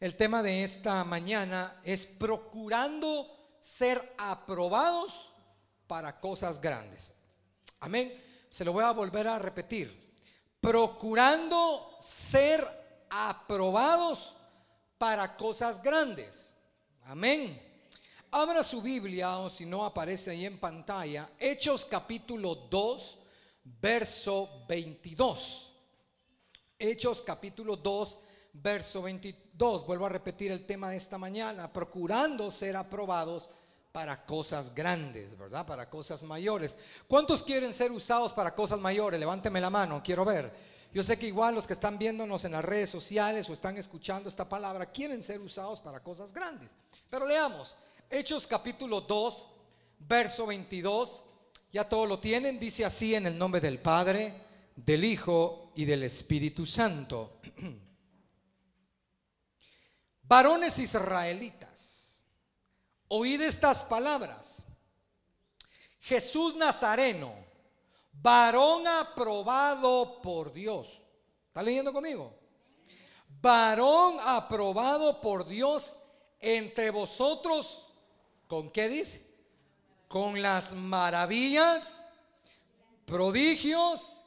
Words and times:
El 0.00 0.16
tema 0.16 0.42
de 0.42 0.64
esta 0.64 1.04
mañana 1.04 1.78
es 1.84 2.06
procurando 2.06 3.54
ser 3.58 4.14
aprobados 4.16 5.30
para 5.86 6.18
cosas 6.18 6.58
grandes. 6.58 7.12
Amén. 7.80 8.10
Se 8.48 8.64
lo 8.64 8.72
voy 8.72 8.82
a 8.82 8.92
volver 8.92 9.28
a 9.28 9.38
repetir. 9.38 10.16
Procurando 10.58 11.94
ser 12.00 12.66
aprobados 13.10 14.38
para 14.96 15.36
cosas 15.36 15.82
grandes. 15.82 16.56
Amén. 17.04 17.60
Abra 18.30 18.62
su 18.62 18.80
Biblia 18.80 19.36
o 19.36 19.50
si 19.50 19.66
no 19.66 19.84
aparece 19.84 20.30
ahí 20.30 20.46
en 20.46 20.58
pantalla. 20.58 21.28
Hechos 21.38 21.84
capítulo 21.84 22.54
2, 22.54 23.18
verso 23.64 24.64
22. 24.66 25.74
Hechos 26.78 27.20
capítulo 27.20 27.76
2, 27.76 28.18
verso 28.54 29.02
22. 29.02 29.49
Vuelvo 29.60 30.06
a 30.06 30.08
repetir 30.08 30.50
el 30.52 30.64
tema 30.64 30.88
de 30.88 30.96
esta 30.96 31.18
mañana. 31.18 31.70
Procurando 31.70 32.50
ser 32.50 32.76
aprobados 32.76 33.50
para 33.92 34.24
cosas 34.24 34.74
grandes, 34.74 35.36
¿verdad? 35.36 35.66
Para 35.66 35.90
cosas 35.90 36.22
mayores. 36.22 36.78
¿Cuántos 37.06 37.42
quieren 37.42 37.74
ser 37.74 37.92
usados 37.92 38.32
para 38.32 38.54
cosas 38.54 38.80
mayores? 38.80 39.20
Levánteme 39.20 39.60
la 39.60 39.68
mano, 39.68 40.00
quiero 40.02 40.24
ver. 40.24 40.50
Yo 40.94 41.04
sé 41.04 41.18
que 41.18 41.26
igual 41.26 41.54
los 41.54 41.66
que 41.66 41.74
están 41.74 41.98
viéndonos 41.98 42.46
en 42.46 42.52
las 42.52 42.64
redes 42.64 42.88
sociales 42.88 43.50
o 43.50 43.52
están 43.52 43.76
escuchando 43.76 44.30
esta 44.30 44.48
palabra 44.48 44.86
quieren 44.86 45.22
ser 45.22 45.40
usados 45.40 45.78
para 45.78 46.02
cosas 46.02 46.32
grandes. 46.32 46.70
Pero 47.10 47.26
leamos, 47.26 47.76
Hechos 48.08 48.46
capítulo 48.46 49.02
2, 49.02 49.46
verso 50.08 50.46
22. 50.46 51.22
Ya 51.70 51.86
todo 51.86 52.06
lo 52.06 52.18
tienen, 52.18 52.58
dice 52.58 52.86
así 52.86 53.14
en 53.14 53.26
el 53.26 53.36
nombre 53.36 53.60
del 53.60 53.78
Padre, 53.78 54.42
del 54.74 55.04
Hijo 55.04 55.70
y 55.74 55.84
del 55.84 56.04
Espíritu 56.04 56.64
Santo. 56.64 57.40
Varones 60.30 60.78
israelitas, 60.78 62.24
oíd 63.08 63.40
estas 63.40 63.82
palabras. 63.82 64.64
Jesús 66.02 66.54
Nazareno, 66.54 67.34
varón 68.12 68.86
aprobado 68.86 70.22
por 70.22 70.52
Dios. 70.52 71.02
¿Está 71.48 71.64
leyendo 71.64 71.92
conmigo? 71.92 72.32
Varón 73.42 74.18
aprobado 74.20 75.20
por 75.20 75.48
Dios 75.48 75.96
entre 76.38 76.90
vosotros, 76.90 77.88
¿con 78.46 78.70
qué 78.70 78.88
dice? 78.88 79.26
Con 80.06 80.40
las 80.40 80.74
maravillas, 80.74 82.04
prodigios 83.04 84.18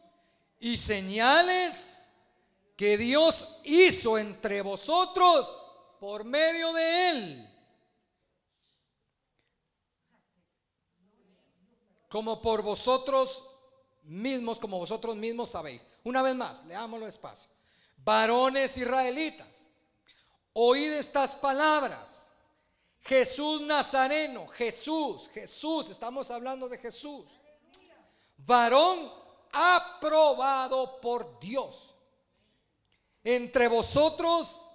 y 0.59 0.75
señales 0.75 2.09
que 2.75 2.97
Dios 2.97 3.61
hizo 3.63 4.17
entre 4.17 4.61
vosotros 4.61 5.62
por 6.03 6.25
medio 6.25 6.73
de 6.73 7.09
él. 7.11 7.49
Como 12.09 12.41
por 12.41 12.61
vosotros 12.61 13.41
mismos, 14.01 14.59
como 14.59 14.79
vosotros 14.79 15.15
mismos 15.15 15.51
sabéis. 15.51 15.87
Una 16.03 16.21
vez 16.21 16.35
más, 16.35 16.65
leámoslo 16.65 17.05
despacio. 17.05 17.49
Varones 17.95 18.75
israelitas, 18.75 19.69
oíd 20.51 20.91
estas 20.91 21.37
palabras. 21.37 22.29
Jesús 22.99 23.61
Nazareno, 23.61 24.45
Jesús, 24.49 25.29
Jesús, 25.29 25.89
estamos 25.89 26.29
hablando 26.31 26.67
de 26.67 26.79
Jesús. 26.79 27.23
Varón 28.35 29.09
aprobado 29.53 30.99
por 30.99 31.39
Dios. 31.39 31.95
Entre 33.23 33.69
vosotros 33.69 34.65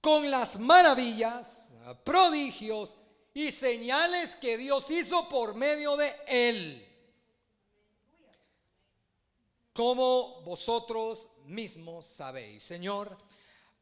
con 0.00 0.30
las 0.30 0.58
maravillas, 0.58 1.70
prodigios 2.04 2.96
y 3.34 3.52
señales 3.52 4.34
que 4.36 4.56
Dios 4.56 4.90
hizo 4.90 5.28
por 5.28 5.54
medio 5.54 5.96
de 5.96 6.12
él. 6.26 6.84
Como 9.72 10.42
vosotros 10.42 11.28
mismos 11.44 12.06
sabéis. 12.06 12.62
Señor, 12.62 13.16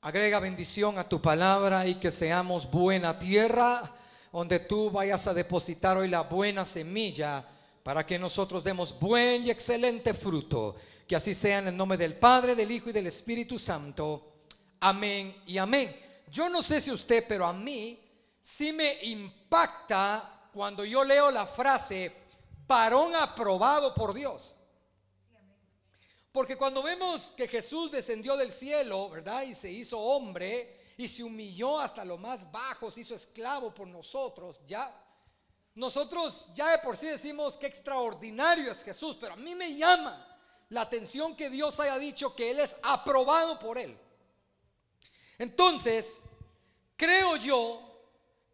agrega 0.03 0.41
bendición 0.41 0.99
a 0.99 1.09
tu 1.09 1.23
palabra 1.23 1.87
y 1.87 1.95
que 1.95 2.11
seamos 2.11 2.71
buena 2.71 3.19
tierra 3.19 3.95
donde 4.33 4.59
tú 4.59 4.91
vayas 4.91 5.27
a 5.27 5.35
depositar 5.35 5.97
hoy 5.97 6.09
la 6.09 6.21
buena 6.21 6.67
semilla 6.67 7.43
para 7.83 8.05
que 8.05 8.19
nosotros 8.19 8.63
demos 8.65 8.99
buen 8.99 9.47
y 9.47 9.51
excelente 9.51 10.13
fruto. 10.13 10.77
Que 11.09 11.17
así 11.17 11.35
sea 11.35 11.61
en 11.61 11.69
el 11.69 11.77
nombre 11.77 11.97
del 11.97 12.19
Padre, 12.19 12.55
del 12.55 12.71
Hijo 12.71 12.91
y 12.91 12.93
del 12.93 13.07
Espíritu 13.07 13.59
Santo. 13.59 14.43
Amén 14.81 15.35
y 15.47 15.57
amén. 15.57 16.06
Yo 16.29 16.49
no 16.49 16.63
sé 16.63 16.81
si 16.81 16.91
usted, 16.91 17.25
pero 17.29 17.47
a 17.47 17.53
mí 17.53 18.03
sí 18.43 18.73
me 18.73 18.99
impacta 19.05 20.49
cuando 20.53 20.85
yo 20.85 21.05
leo 21.05 21.31
la 21.31 21.47
frase 21.47 22.15
varón 22.67 23.15
aprobado 23.15 23.95
por 23.95 24.15
Dios. 24.15 24.55
Porque 26.33 26.57
cuando 26.57 26.83
vemos 26.83 27.33
que 27.37 27.49
Jesús 27.49 27.91
descendió 27.91 28.37
del 28.37 28.53
cielo, 28.53 29.09
¿verdad? 29.09 29.43
Y 29.43 29.55
se 29.55 29.71
hizo 29.71 29.99
hombre 29.99 30.83
y 30.99 31.09
se 31.09 31.23
humilló 31.23 31.79
hasta 31.79 32.05
lo 32.05 32.19
más 32.19 32.51
bajo, 32.51 32.91
se 32.91 33.01
hizo 33.01 33.15
esclavo 33.15 33.75
por 33.75 33.87
nosotros, 33.87 34.61
ya. 34.67 34.95
Nosotros 35.75 36.49
ya 36.55 36.71
de 36.71 36.79
por 36.79 36.97
sí 36.97 37.07
decimos 37.07 37.57
que 37.57 37.67
extraordinario 37.67 38.71
es 38.71 38.83
Jesús, 38.83 39.17
pero 39.21 39.35
a 39.35 39.37
mí 39.37 39.55
me 39.55 39.75
llama 39.77 40.27
la 40.71 40.83
atención 40.83 41.37
que 41.37 41.51
Dios 41.51 41.79
haya 41.81 41.99
dicho 41.99 42.35
que 42.35 42.51
Él 42.51 42.61
es 42.61 42.77
aprobado 42.83 43.59
por 43.59 43.79
Él. 43.79 43.99
Entonces, 45.39 46.21
creo 46.97 47.37
yo 47.37 47.83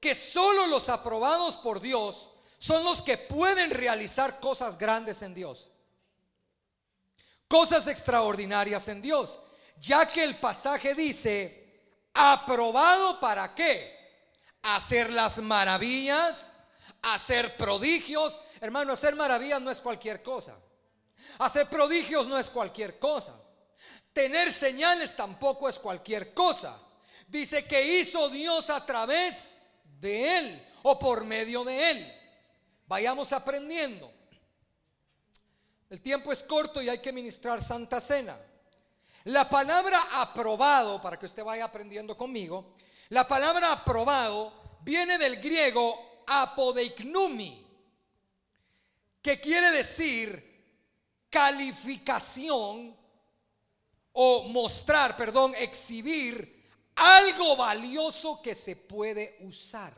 que 0.01 0.15
solo 0.15 0.67
los 0.67 0.89
aprobados 0.89 1.57
por 1.57 1.81
Dios 1.81 2.31
son 2.59 2.85
los 2.85 3.03
que 3.03 3.19
pueden 3.19 3.71
realizar 3.71 4.41
cosas 4.41 4.79
grandes 4.79 5.23
en 5.23 5.35
Dios. 5.35 5.71
Cosas 7.49 7.87
extraordinarias 7.87 8.89
en 8.89 9.03
Dios. 9.03 9.41
Ya 9.79 10.07
que 10.07 10.25
el 10.25 10.37
pasaje 10.37 10.95
dice, 10.95 11.83
aprobado 12.15 13.19
para 13.21 13.55
qué? 13.55 13.99
Hacer 14.63 15.13
las 15.13 15.39
maravillas, 15.39 16.53
hacer 17.03 17.57
prodigios. 17.57 18.39
Hermano, 18.61 18.93
hacer 18.93 19.17
maravillas 19.17 19.61
no 19.61 19.71
es 19.71 19.81
cualquier 19.81 20.23
cosa. 20.23 20.57
Hacer 21.39 21.69
prodigios 21.69 22.27
no 22.27 22.39
es 22.39 22.49
cualquier 22.49 22.99
cosa. 22.99 23.35
Tener 24.13 24.53
señales 24.53 25.17
tampoco 25.17 25.69
es 25.69 25.79
cualquier 25.79 26.35
cosa. 26.35 26.79
Dice 27.29 27.65
que 27.65 28.01
hizo 28.01 28.29
Dios 28.29 28.69
a 28.69 28.85
través 28.85 29.59
de 30.01 30.39
él 30.39 30.69
o 30.83 30.99
por 30.99 31.25
medio 31.25 31.65
de 31.65 31.91
él. 31.91 32.21
Vayamos 32.87 33.33
aprendiendo. 33.33 34.13
El 35.89 36.01
tiempo 36.01 36.33
es 36.33 36.43
corto 36.43 36.83
y 36.83 36.89
hay 36.89 36.99
que 36.99 37.13
ministrar 37.13 37.63
Santa 37.63 38.01
Cena. 38.01 38.39
La 39.25 39.49
palabra 39.49 39.99
aprobado, 40.13 41.01
para 41.01 41.19
que 41.19 41.27
usted 41.27 41.45
vaya 41.45 41.65
aprendiendo 41.65 42.17
conmigo, 42.17 42.75
la 43.11 43.27
palabra 43.29 43.73
aprobado 43.73 44.79
viene 44.81 45.17
del 45.17 45.41
griego 45.41 46.25
apodeiknumi, 46.27 47.67
que 49.23 49.41
quiere 49.41 49.71
decir 49.71 50.51
calificación 51.31 52.97
o 54.13 54.45
mostrar, 54.45 55.17
perdón, 55.17 55.55
exhibir 55.59 56.63
algo 56.97 57.57
valioso 57.57 58.41
que 58.43 58.55
se 58.55 58.77
puede 58.77 59.39
usar. 59.41 59.95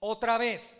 Otra 0.00 0.38
vez, 0.38 0.78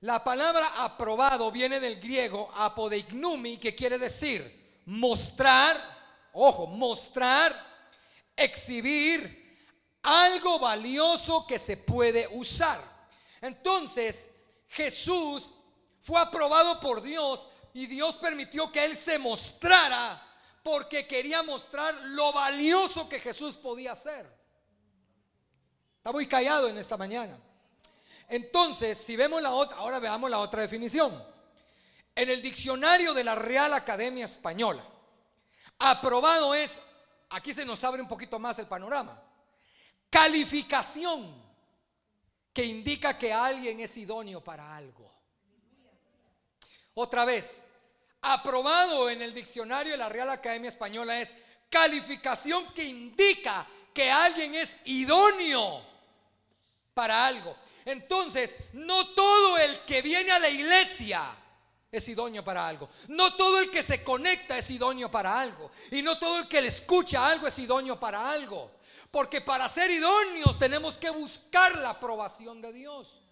la 0.00 0.22
palabra 0.22 0.84
aprobado 0.84 1.50
viene 1.50 1.80
del 1.80 2.00
griego 2.00 2.50
apodeignumi, 2.54 3.58
que 3.58 3.74
quiere 3.74 3.98
decir 3.98 4.82
mostrar, 4.86 5.76
ojo, 6.32 6.66
mostrar, 6.66 7.54
exhibir 8.36 9.46
algo 10.02 10.58
valioso 10.58 11.46
que 11.46 11.58
se 11.58 11.76
puede 11.76 12.28
usar. 12.28 12.80
Entonces, 13.40 14.28
Jesús 14.68 15.50
fue 16.00 16.20
aprobado 16.20 16.80
por 16.80 17.02
Dios 17.02 17.48
y 17.74 17.86
Dios 17.86 18.16
permitió 18.16 18.70
que 18.70 18.84
Él 18.84 18.96
se 18.96 19.18
mostrara 19.18 20.27
porque 20.68 21.06
quería 21.06 21.42
mostrar 21.42 21.94
lo 22.08 22.30
valioso 22.30 23.08
que 23.08 23.20
Jesús 23.20 23.56
podía 23.56 23.96
ser. 23.96 24.30
Está 25.96 26.12
muy 26.12 26.28
callado 26.28 26.68
en 26.68 26.76
esta 26.76 26.98
mañana. 26.98 27.40
Entonces, 28.28 28.98
si 28.98 29.16
vemos 29.16 29.40
la 29.40 29.52
otra, 29.52 29.78
ahora 29.78 29.98
veamos 29.98 30.30
la 30.30 30.40
otra 30.40 30.60
definición. 30.60 31.24
En 32.14 32.28
el 32.28 32.42
diccionario 32.42 33.14
de 33.14 33.24
la 33.24 33.34
Real 33.34 33.72
Academia 33.72 34.26
Española, 34.26 34.84
aprobado 35.78 36.54
es, 36.54 36.82
aquí 37.30 37.54
se 37.54 37.64
nos 37.64 37.82
abre 37.82 38.02
un 38.02 38.08
poquito 38.08 38.38
más 38.38 38.58
el 38.58 38.66
panorama, 38.66 39.22
calificación 40.10 41.34
que 42.52 42.64
indica 42.64 43.16
que 43.16 43.32
alguien 43.32 43.80
es 43.80 43.96
idóneo 43.96 44.44
para 44.44 44.76
algo. 44.76 45.10
Otra 46.92 47.24
vez, 47.24 47.67
aprobado 48.32 49.10
en 49.10 49.22
el 49.22 49.34
diccionario 49.34 49.92
de 49.92 49.98
la 49.98 50.08
Real 50.08 50.30
Academia 50.30 50.68
Española 50.68 51.20
es 51.20 51.34
calificación 51.70 52.72
que 52.72 52.84
indica 52.84 53.66
que 53.92 54.10
alguien 54.10 54.54
es 54.54 54.76
idóneo 54.84 55.82
para 56.94 57.26
algo. 57.26 57.56
Entonces, 57.84 58.56
no 58.72 59.08
todo 59.14 59.58
el 59.58 59.80
que 59.80 60.02
viene 60.02 60.30
a 60.30 60.38
la 60.38 60.48
iglesia 60.48 61.22
es 61.90 62.08
idóneo 62.08 62.44
para 62.44 62.66
algo. 62.66 62.88
No 63.08 63.34
todo 63.34 63.60
el 63.60 63.70
que 63.70 63.82
se 63.82 64.04
conecta 64.04 64.58
es 64.58 64.70
idóneo 64.70 65.10
para 65.10 65.40
algo. 65.40 65.70
Y 65.90 66.02
no 66.02 66.18
todo 66.18 66.40
el 66.40 66.48
que 66.48 66.60
le 66.60 66.68
escucha 66.68 67.26
algo 67.26 67.46
es 67.46 67.58
idóneo 67.58 67.98
para 67.98 68.30
algo. 68.30 68.72
Porque 69.10 69.40
para 69.40 69.68
ser 69.68 69.90
idóneos 69.90 70.58
tenemos 70.58 70.98
que 70.98 71.10
buscar 71.10 71.76
la 71.78 71.90
aprobación 71.90 72.60
de 72.60 72.72
Dios. 72.72 73.22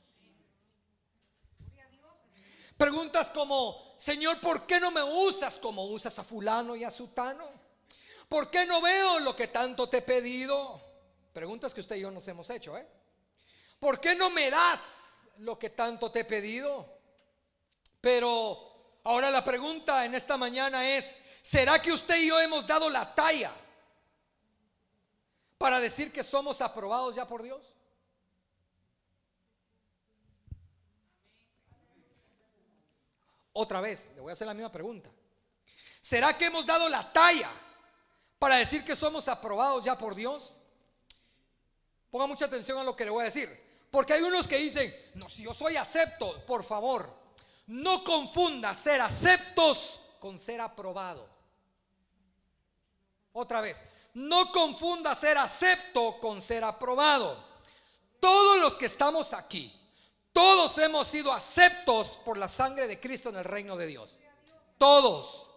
Preguntas 2.76 3.30
como, 3.30 3.85
Señor, 3.96 4.40
¿por 4.40 4.66
qué 4.66 4.78
no 4.78 4.90
me 4.90 5.02
usas 5.02 5.58
como 5.58 5.86
usas 5.86 6.18
a 6.18 6.24
fulano 6.24 6.76
y 6.76 6.84
a 6.84 6.90
sutano? 6.90 7.48
¿Por 8.28 8.50
qué 8.50 8.66
no 8.66 8.80
veo 8.80 9.20
lo 9.20 9.34
que 9.34 9.48
tanto 9.48 9.88
te 9.88 9.98
he 9.98 10.02
pedido? 10.02 10.80
Preguntas 11.32 11.72
que 11.72 11.80
usted 11.80 11.96
y 11.96 12.00
yo 12.00 12.10
nos 12.10 12.26
hemos 12.28 12.50
hecho, 12.50 12.76
¿eh? 12.76 12.86
¿Por 13.78 14.00
qué 14.00 14.14
no 14.14 14.30
me 14.30 14.50
das 14.50 15.28
lo 15.38 15.58
que 15.58 15.70
tanto 15.70 16.10
te 16.10 16.20
he 16.20 16.24
pedido? 16.24 16.86
Pero 18.00 19.00
ahora 19.04 19.30
la 19.30 19.44
pregunta 19.44 20.04
en 20.04 20.14
esta 20.14 20.36
mañana 20.36 20.88
es, 20.96 21.14
¿será 21.42 21.80
que 21.80 21.92
usted 21.92 22.16
y 22.16 22.28
yo 22.28 22.40
hemos 22.40 22.66
dado 22.66 22.90
la 22.90 23.14
talla 23.14 23.52
para 25.58 25.80
decir 25.80 26.12
que 26.12 26.24
somos 26.24 26.60
aprobados 26.60 27.14
ya 27.14 27.26
por 27.26 27.42
Dios? 27.42 27.75
Otra 33.58 33.80
vez, 33.80 34.10
le 34.14 34.20
voy 34.20 34.28
a 34.28 34.32
hacer 34.34 34.46
la 34.46 34.52
misma 34.52 34.70
pregunta. 34.70 35.10
¿Será 36.02 36.36
que 36.36 36.44
hemos 36.44 36.66
dado 36.66 36.90
la 36.90 37.10
talla 37.10 37.48
para 38.38 38.56
decir 38.56 38.84
que 38.84 38.94
somos 38.94 39.28
aprobados 39.28 39.82
ya 39.82 39.96
por 39.96 40.14
Dios? 40.14 40.58
Ponga 42.10 42.26
mucha 42.26 42.44
atención 42.44 42.78
a 42.78 42.84
lo 42.84 42.94
que 42.94 43.06
le 43.06 43.10
voy 43.10 43.22
a 43.22 43.24
decir. 43.24 43.48
Porque 43.90 44.12
hay 44.12 44.20
unos 44.20 44.46
que 44.46 44.58
dicen, 44.58 44.94
no, 45.14 45.30
si 45.30 45.42
yo 45.42 45.54
soy 45.54 45.76
acepto, 45.76 46.44
por 46.44 46.64
favor, 46.64 47.10
no 47.68 48.04
confunda 48.04 48.74
ser 48.74 49.00
aceptos 49.00 50.00
con 50.20 50.38
ser 50.38 50.60
aprobado. 50.60 51.26
Otra 53.32 53.62
vez, 53.62 53.82
no 54.12 54.52
confunda 54.52 55.14
ser 55.14 55.38
acepto 55.38 56.20
con 56.20 56.42
ser 56.42 56.62
aprobado. 56.62 57.42
Todos 58.20 58.60
los 58.60 58.74
que 58.74 58.84
estamos 58.84 59.32
aquí, 59.32 59.74
todos 60.36 60.76
hemos 60.76 61.08
sido 61.08 61.32
aceptos 61.32 62.18
por 62.22 62.36
la 62.36 62.46
sangre 62.46 62.86
de 62.86 63.00
Cristo 63.00 63.30
en 63.30 63.36
el 63.36 63.44
reino 63.44 63.74
de 63.74 63.86
Dios. 63.86 64.18
Todos. 64.76 65.48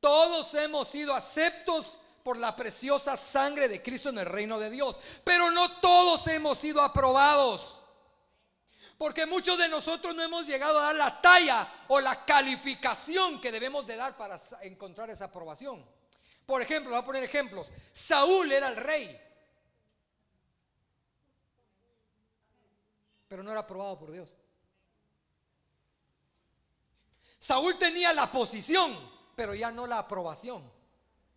Todos 0.00 0.52
hemos 0.52 0.86
sido 0.86 1.14
aceptos 1.14 1.98
por 2.22 2.36
la 2.36 2.54
preciosa 2.54 3.16
sangre 3.16 3.68
de 3.68 3.82
Cristo 3.82 4.10
en 4.10 4.18
el 4.18 4.26
reino 4.26 4.58
de 4.58 4.68
Dios. 4.68 5.00
Pero 5.24 5.50
no 5.50 5.80
todos 5.80 6.26
hemos 6.26 6.58
sido 6.58 6.82
aprobados. 6.82 7.80
Porque 8.98 9.24
muchos 9.24 9.56
de 9.56 9.70
nosotros 9.70 10.14
no 10.14 10.22
hemos 10.22 10.46
llegado 10.46 10.78
a 10.78 10.82
dar 10.82 10.96
la 10.96 11.22
talla 11.22 11.66
o 11.88 11.98
la 11.98 12.22
calificación 12.26 13.40
que 13.40 13.50
debemos 13.50 13.86
de 13.86 13.96
dar 13.96 14.14
para 14.14 14.38
encontrar 14.60 15.08
esa 15.08 15.24
aprobación. 15.24 15.82
Por 16.44 16.60
ejemplo, 16.60 16.90
voy 16.90 17.00
a 17.00 17.06
poner 17.06 17.24
ejemplos. 17.24 17.72
Saúl 17.94 18.52
era 18.52 18.68
el 18.68 18.76
rey. 18.76 19.25
Pero 23.28 23.42
no 23.42 23.50
era 23.50 23.60
aprobado 23.60 23.98
por 23.98 24.10
Dios. 24.10 24.36
Saúl 27.38 27.76
tenía 27.78 28.12
la 28.12 28.30
posición, 28.32 28.96
pero 29.34 29.54
ya 29.54 29.70
no 29.70 29.86
la 29.86 29.98
aprobación. 29.98 30.68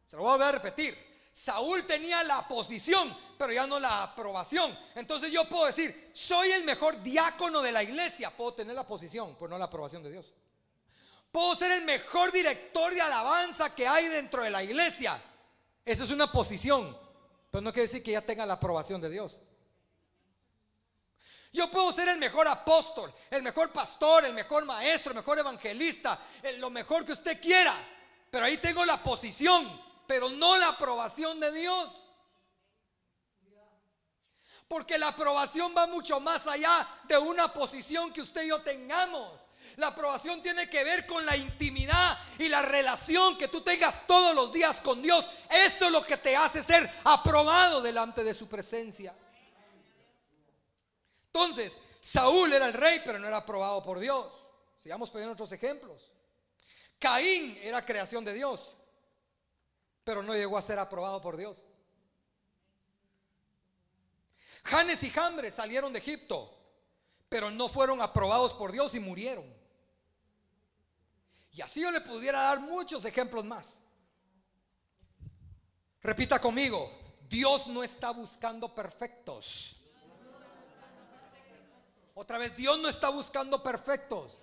Se 0.07 0.15
lo 0.15 0.23
voy 0.23 0.41
a 0.41 0.51
repetir. 0.51 0.97
Saúl 1.33 1.85
tenía 1.85 2.23
la 2.23 2.47
posición, 2.47 3.15
pero 3.37 3.53
ya 3.53 3.67
no 3.67 3.79
la 3.79 4.03
aprobación. 4.03 4.77
Entonces 4.95 5.31
yo 5.31 5.47
puedo 5.47 5.67
decir, 5.67 6.11
soy 6.13 6.49
el 6.51 6.63
mejor 6.63 7.01
diácono 7.01 7.61
de 7.61 7.71
la 7.71 7.83
iglesia. 7.83 8.35
Puedo 8.35 8.55
tener 8.55 8.75
la 8.75 8.85
posición, 8.85 9.35
pero 9.37 9.49
no 9.49 9.57
la 9.57 9.65
aprobación 9.65 10.03
de 10.03 10.11
Dios. 10.11 10.33
Puedo 11.31 11.55
ser 11.55 11.71
el 11.71 11.85
mejor 11.85 12.31
director 12.31 12.93
de 12.93 13.01
alabanza 13.01 13.73
que 13.75 13.87
hay 13.87 14.07
dentro 14.07 14.43
de 14.43 14.49
la 14.49 14.63
iglesia. 14.63 15.21
Eso 15.85 16.03
es 16.03 16.09
una 16.09 16.31
posición, 16.31 16.97
pero 17.51 17.61
no 17.61 17.71
quiere 17.71 17.87
decir 17.87 18.03
que 18.03 18.11
ya 18.11 18.21
tenga 18.21 18.45
la 18.45 18.55
aprobación 18.55 18.99
de 18.99 19.09
Dios. 19.09 19.39
Yo 21.51 21.69
puedo 21.71 21.91
ser 21.91 22.09
el 22.09 22.17
mejor 22.17 22.47
apóstol, 22.47 23.13
el 23.31 23.41
mejor 23.41 23.71
pastor, 23.71 24.25
el 24.25 24.33
mejor 24.33 24.65
maestro, 24.65 25.11
el 25.11 25.17
mejor 25.17 25.39
evangelista, 25.39 26.19
lo 26.57 26.69
mejor 26.69 27.05
que 27.05 27.13
usted 27.13 27.41
quiera, 27.41 27.75
pero 28.29 28.45
ahí 28.45 28.57
tengo 28.57 28.85
la 28.85 29.01
posición, 29.01 29.81
pero 30.05 30.29
no 30.29 30.57
la 30.57 30.69
aprobación 30.69 31.39
de 31.39 31.51
Dios. 31.51 31.89
Porque 34.67 34.99
la 34.99 35.07
aprobación 35.07 35.73
va 35.75 35.87
mucho 35.87 36.19
más 36.19 36.45
allá 36.45 36.87
de 37.05 37.17
una 37.17 37.51
posición 37.51 38.13
que 38.13 38.21
usted 38.21 38.43
y 38.43 38.49
yo 38.49 38.61
tengamos. 38.61 39.31
La 39.77 39.87
aprobación 39.87 40.43
tiene 40.43 40.69
que 40.69 40.83
ver 40.83 41.07
con 41.07 41.25
la 41.25 41.35
intimidad 41.35 42.19
y 42.37 42.49
la 42.49 42.61
relación 42.61 43.37
que 43.37 43.47
tú 43.47 43.61
tengas 43.61 44.05
todos 44.05 44.35
los 44.35 44.51
días 44.51 44.81
con 44.81 45.01
Dios. 45.01 45.27
Eso 45.49 45.85
es 45.85 45.91
lo 45.91 46.03
que 46.03 46.17
te 46.17 46.35
hace 46.35 46.61
ser 46.61 46.87
aprobado 47.05 47.81
delante 47.81 48.23
de 48.23 48.35
su 48.35 48.47
presencia. 48.47 49.15
Entonces, 51.33 51.79
Saúl 52.01 52.51
era 52.53 52.67
el 52.67 52.73
rey, 52.73 53.01
pero 53.05 53.19
no 53.19 53.27
era 53.27 53.37
aprobado 53.37 53.83
por 53.83 53.99
Dios. 53.99 54.27
Sigamos 54.79 55.09
poniendo 55.09 55.33
otros 55.33 55.51
ejemplos. 55.51 56.11
Caín 56.99 57.57
era 57.61 57.85
creación 57.85 58.25
de 58.25 58.33
Dios 58.33 58.75
pero 60.09 60.23
no 60.23 60.33
llegó 60.33 60.57
a 60.57 60.61
ser 60.63 60.79
aprobado 60.79 61.21
por 61.21 61.37
Dios. 61.37 61.63
Janes 64.63 65.03
y 65.03 65.11
Jambres 65.11 65.53
salieron 65.53 65.93
de 65.93 65.99
Egipto, 65.99 66.51
pero 67.29 67.51
no 67.51 67.69
fueron 67.69 68.01
aprobados 68.01 68.55
por 68.55 68.71
Dios 68.71 68.95
y 68.95 68.99
murieron. 68.99 69.45
Y 71.51 71.61
así 71.61 71.81
yo 71.81 71.91
le 71.91 72.01
pudiera 72.01 72.41
dar 72.41 72.59
muchos 72.59 73.05
ejemplos 73.05 73.45
más. 73.45 73.83
Repita 76.01 76.39
conmigo, 76.39 76.91
Dios 77.29 77.67
no 77.67 77.83
está 77.83 78.09
buscando 78.09 78.73
perfectos. 78.73 79.78
Otra 82.19 82.37
vez, 82.37 82.53
Dios 82.57 82.77
no 82.79 82.89
está 82.89 83.07
buscando 83.07 83.63
perfectos. 83.63 84.41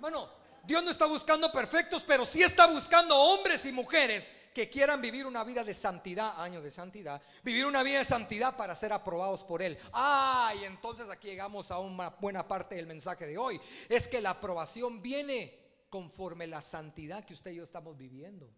Bueno, 0.00 0.26
Dios 0.62 0.82
no 0.82 0.90
está 0.90 1.04
buscando 1.04 1.52
perfectos, 1.52 2.02
pero 2.02 2.24
sí 2.24 2.40
está 2.40 2.66
buscando 2.66 3.14
hombres 3.14 3.66
y 3.66 3.72
mujeres 3.72 4.26
que 4.54 4.70
quieran 4.70 5.02
vivir 5.02 5.26
una 5.26 5.44
vida 5.44 5.62
de 5.64 5.74
santidad, 5.74 6.40
años 6.40 6.62
de 6.64 6.70
santidad, 6.70 7.20
vivir 7.42 7.66
una 7.66 7.82
vida 7.82 7.98
de 7.98 8.06
santidad 8.06 8.56
para 8.56 8.74
ser 8.74 8.90
aprobados 8.94 9.44
por 9.44 9.60
Él. 9.60 9.78
Ah, 9.92 10.54
y 10.58 10.64
entonces 10.64 11.10
aquí 11.10 11.28
llegamos 11.28 11.70
a 11.70 11.78
una 11.78 12.08
buena 12.08 12.48
parte 12.48 12.76
del 12.76 12.86
mensaje 12.86 13.26
de 13.26 13.36
hoy. 13.36 13.60
Es 13.90 14.08
que 14.08 14.22
la 14.22 14.30
aprobación 14.30 15.02
viene 15.02 15.54
conforme 15.90 16.46
la 16.46 16.62
santidad 16.62 17.22
que 17.22 17.34
usted 17.34 17.50
y 17.50 17.56
yo 17.56 17.64
estamos 17.64 17.98
viviendo. 17.98 18.48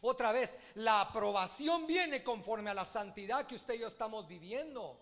Otra 0.00 0.30
vez, 0.30 0.56
la 0.74 1.00
aprobación 1.00 1.88
viene 1.88 2.22
conforme 2.22 2.70
a 2.70 2.74
la 2.74 2.84
santidad 2.84 3.48
que 3.48 3.56
usted 3.56 3.74
y 3.74 3.78
yo 3.80 3.88
estamos 3.88 4.28
viviendo. 4.28 5.01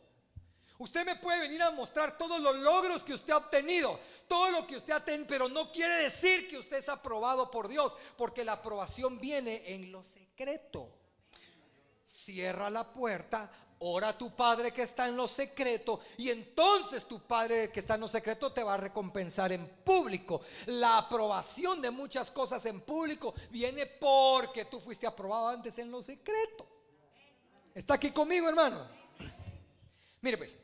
Usted 0.81 1.05
me 1.05 1.17
puede 1.17 1.41
venir 1.41 1.63
a 1.63 1.73
mostrar 1.73 2.17
todos 2.17 2.41
los 2.41 2.57
logros 2.57 3.05
que 3.05 3.13
usted 3.13 3.35
ha 3.35 3.37
obtenido, 3.37 4.01
todo 4.27 4.51
lo 4.51 4.67
que 4.67 4.77
usted 4.77 4.95
ha 4.95 5.05
tenido, 5.05 5.27
pero 5.29 5.47
no 5.47 5.71
quiere 5.71 5.95
decir 5.97 6.49
que 6.49 6.57
usted 6.57 6.79
es 6.79 6.89
aprobado 6.89 7.51
por 7.51 7.69
Dios, 7.69 7.95
porque 8.17 8.47
la 8.47 8.55
aprobación 8.55 9.21
viene 9.21 9.63
en 9.67 9.93
lo 9.93 10.03
secreto. 10.03 10.91
Cierra 12.03 12.71
la 12.71 12.91
puerta, 12.91 13.53
ora 13.81 14.09
a 14.09 14.17
tu 14.17 14.35
Padre 14.35 14.73
que 14.73 14.81
está 14.81 15.07
en 15.07 15.19
lo 15.19 15.29
secreto 15.29 16.01
y 16.17 16.31
entonces 16.31 17.05
tu 17.05 17.21
Padre 17.27 17.71
que 17.71 17.81
está 17.81 17.97
en 17.97 18.01
lo 18.01 18.09
secreto 18.09 18.51
te 18.51 18.65
va 18.65 18.73
a 18.73 18.79
recompensar 18.79 19.53
en 19.53 19.69
público. 19.85 20.41
La 20.65 20.97
aprobación 20.97 21.83
de 21.83 21.91
muchas 21.91 22.31
cosas 22.31 22.65
en 22.65 22.81
público 22.81 23.35
viene 23.51 23.85
porque 23.85 24.65
tú 24.65 24.81
fuiste 24.81 25.07
aprobado 25.07 25.49
antes 25.49 25.77
en 25.77 25.91
lo 25.91 26.03
secreto. 26.03 26.67
¿Está 27.75 27.95
aquí 27.95 28.13
conmigo, 28.13 28.49
hermanos? 28.49 28.89
Mire 30.23 30.39
pues, 30.39 30.59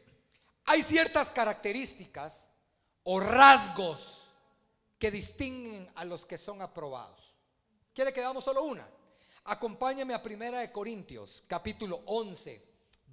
hay 0.66 0.82
ciertas 0.82 1.30
características 1.30 2.50
o 3.04 3.20
rasgos 3.20 4.30
que 4.98 5.10
distinguen 5.10 5.88
a 5.94 6.04
los 6.04 6.26
que 6.26 6.38
son 6.38 6.60
aprobados. 6.60 7.34
¿Quiere 7.94 8.12
que 8.12 8.20
damos 8.20 8.44
solo 8.44 8.64
una? 8.64 8.86
Acompáñame 9.44 10.12
a 10.12 10.22
Primera 10.22 10.58
de 10.58 10.72
Corintios, 10.72 11.44
capítulo 11.46 12.02
11, 12.06 12.62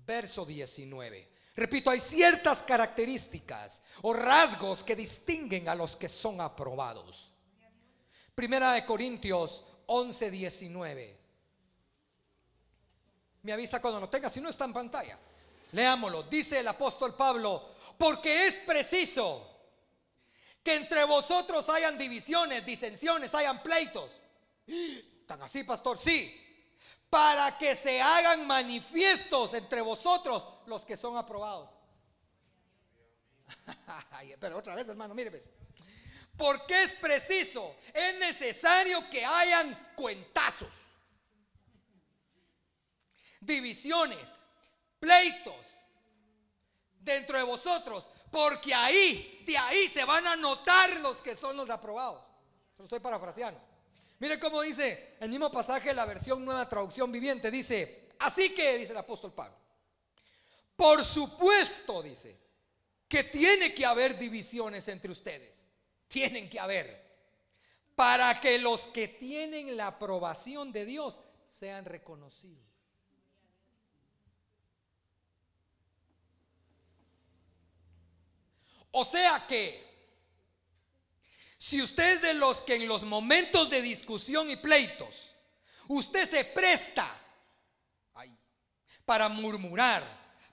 verso 0.05 0.45
19. 0.45 1.31
Repito, 1.55 1.91
hay 1.91 1.99
ciertas 1.99 2.63
características 2.63 3.83
o 4.01 4.13
rasgos 4.13 4.83
que 4.83 4.95
distinguen 4.95 5.69
a 5.69 5.75
los 5.75 5.95
que 5.95 6.09
son 6.09 6.41
aprobados. 6.41 7.31
Primera 8.33 8.73
de 8.73 8.83
Corintios 8.83 9.63
11, 9.85 10.31
19. 10.31 11.19
Me 13.43 13.53
avisa 13.53 13.79
cuando 13.79 13.99
lo 13.99 14.09
tenga, 14.09 14.31
si 14.31 14.41
no 14.41 14.49
está 14.49 14.65
en 14.65 14.73
pantalla. 14.73 15.19
Leámoslo. 15.73 16.23
Dice 16.23 16.59
el 16.59 16.67
apóstol 16.67 17.15
Pablo, 17.15 17.75
porque 17.97 18.47
es 18.47 18.59
preciso 18.59 19.49
que 20.63 20.75
entre 20.75 21.03
vosotros 21.03 21.67
hayan 21.69 21.97
divisiones, 21.97 22.65
disensiones, 22.65 23.35
hayan 23.35 23.61
pleitos. 23.61 24.21
¿Tan 25.27 25.41
así, 25.41 25.63
pastor? 25.63 25.99
Sí. 25.99 26.39
para 27.09 27.59
que 27.59 27.75
se 27.75 28.01
hagan 28.01 28.47
manifiestos 28.47 29.53
entre 29.53 29.81
vosotros 29.81 30.47
los 30.65 30.83
que 30.83 30.97
son 30.97 31.15
aprobados. 31.15 31.69
Pero 34.39 34.57
otra 34.57 34.73
vez, 34.73 34.87
hermano, 34.87 35.13
mire, 35.13 35.29
pues. 35.29 35.51
Porque 36.35 36.81
es 36.81 36.93
preciso, 36.93 37.75
es 37.93 38.17
necesario 38.17 39.07
que 39.11 39.23
hayan 39.23 39.93
cuentazos, 39.95 40.69
divisiones, 43.39 44.41
pleitos 45.03 45.65
dentro 47.01 47.37
de 47.37 47.43
vosotros, 47.43 48.09
porque 48.31 48.73
ahí, 48.73 49.43
de 49.45 49.57
ahí 49.57 49.89
se 49.89 50.05
van 50.05 50.25
a 50.25 50.37
notar 50.37 50.97
los 51.01 51.17
que 51.17 51.35
son 51.35 51.57
los 51.57 51.69
aprobados. 51.69 52.23
lo 52.77 52.85
estoy 52.85 53.01
parafraseando. 53.01 53.59
Mire 54.19 54.39
cómo 54.39 54.61
dice 54.61 55.17
el 55.19 55.29
mismo 55.29 55.51
pasaje 55.51 55.93
la 55.93 56.05
versión 56.05 56.45
nueva 56.45 56.69
traducción 56.69 57.11
viviente. 57.11 57.51
Dice, 57.51 58.07
así 58.19 58.55
que, 58.55 58.77
dice 58.77 58.93
el 58.93 58.99
apóstol 58.99 59.33
Pablo, 59.33 59.57
por 60.77 61.03
supuesto, 61.03 62.01
dice, 62.01 62.39
que 63.09 63.25
tiene 63.25 63.75
que 63.75 63.85
haber 63.85 64.17
divisiones 64.17 64.87
entre 64.87 65.11
ustedes. 65.11 65.67
Tienen 66.07 66.49
que 66.49 66.61
haber. 66.61 67.03
Para 67.93 68.39
que 68.39 68.57
los 68.57 68.87
que 68.87 69.09
tienen 69.09 69.75
la 69.75 69.87
aprobación 69.87 70.71
de 70.71 70.85
Dios 70.85 71.19
sean 71.45 71.83
reconocidos. 71.83 72.72
O 78.95 79.03
sea 79.03 79.45
que 79.47 79.83
si 81.57 81.81
usted 81.81 82.13
es 82.13 82.21
de 82.21 82.35
los 82.35 82.61
que 82.61 82.75
en 82.75 82.87
los 82.87 83.03
momentos 83.03 83.69
de 83.69 83.81
discusión 83.81 84.49
y 84.51 84.55
pleitos, 84.55 85.31
usted 85.87 86.29
se 86.29 86.45
presta 86.45 87.09
para 89.03 89.29
murmurar, 89.29 90.03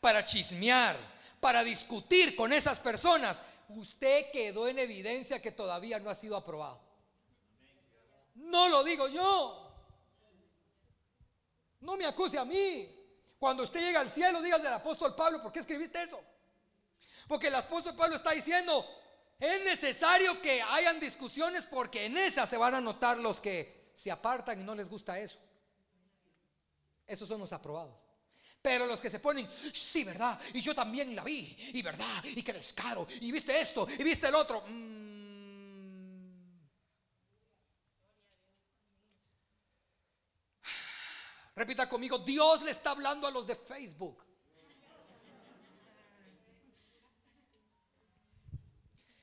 para 0.01 0.25
chismear, 0.25 0.97
para 1.39 1.63
discutir 1.63 2.35
con 2.35 2.53
esas 2.53 2.81
personas, 2.81 3.43
usted 3.69 4.31
quedó 4.33 4.69
en 4.69 4.79
evidencia 4.79 5.43
que 5.43 5.53
todavía 5.53 6.01
no 6.01 6.09
ha 6.09 6.15
sido 6.15 6.35
aprobado. 6.35 6.81
No 8.35 8.71
lo 8.71 8.83
digo 8.85 9.07
yo. 9.09 9.71
No 11.81 11.97
me 11.99 12.07
acuse 12.07 12.39
a 12.39 12.45
mí. 12.47 12.89
Cuando 13.39 13.65
usted 13.65 13.81
llega 13.81 14.01
al 14.01 14.11
cielo, 14.11 14.41
dígase 14.41 14.67
al 14.67 14.75
apóstol 14.75 15.15
Pablo, 15.15 15.43
¿por 15.43 15.53
qué 15.53 15.61
escribiste 15.61 16.03
eso? 16.03 16.19
Porque 17.31 17.47
el 17.47 17.55
apóstol 17.55 17.95
Pablo 17.95 18.17
está 18.17 18.33
diciendo, 18.33 18.85
es 19.39 19.65
necesario 19.65 20.43
que 20.43 20.61
hayan 20.61 20.99
discusiones 20.99 21.65
porque 21.65 22.07
en 22.07 22.19
esas 22.19 22.51
se 22.51 22.57
van 22.57 22.75
a 22.75 22.81
notar 22.81 23.19
los 23.19 23.41
que 23.41 23.93
se 23.95 24.11
apartan 24.11 24.61
y 24.61 24.65
no 24.65 24.75
les 24.75 24.89
gusta 24.89 25.17
eso. 25.17 25.39
Esos 27.07 27.29
son 27.29 27.39
los 27.39 27.53
aprobados. 27.53 27.95
Pero 28.61 28.85
los 28.85 29.01
que 29.01 29.09
se 29.09 29.21
ponen, 29.21 29.49
sí, 29.73 30.03
verdad, 30.03 30.41
y 30.55 30.61
yo 30.61 30.75
también 30.75 31.15
la 31.15 31.23
vi, 31.23 31.57
y 31.73 31.81
verdad, 31.83 32.25
y 32.25 32.43
qué 32.43 32.53
descaro, 32.53 33.07
y 33.21 33.31
viste 33.31 33.61
esto, 33.61 33.87
y 33.97 34.03
viste 34.03 34.27
el 34.27 34.35
otro. 34.35 34.65
Mm. 34.67 36.41
Repita 41.55 41.89
conmigo, 41.89 42.19
Dios 42.19 42.63
le 42.63 42.73
está 42.73 42.91
hablando 42.91 43.29
a 43.29 43.31
los 43.31 43.47
de 43.47 43.55
Facebook. 43.55 44.30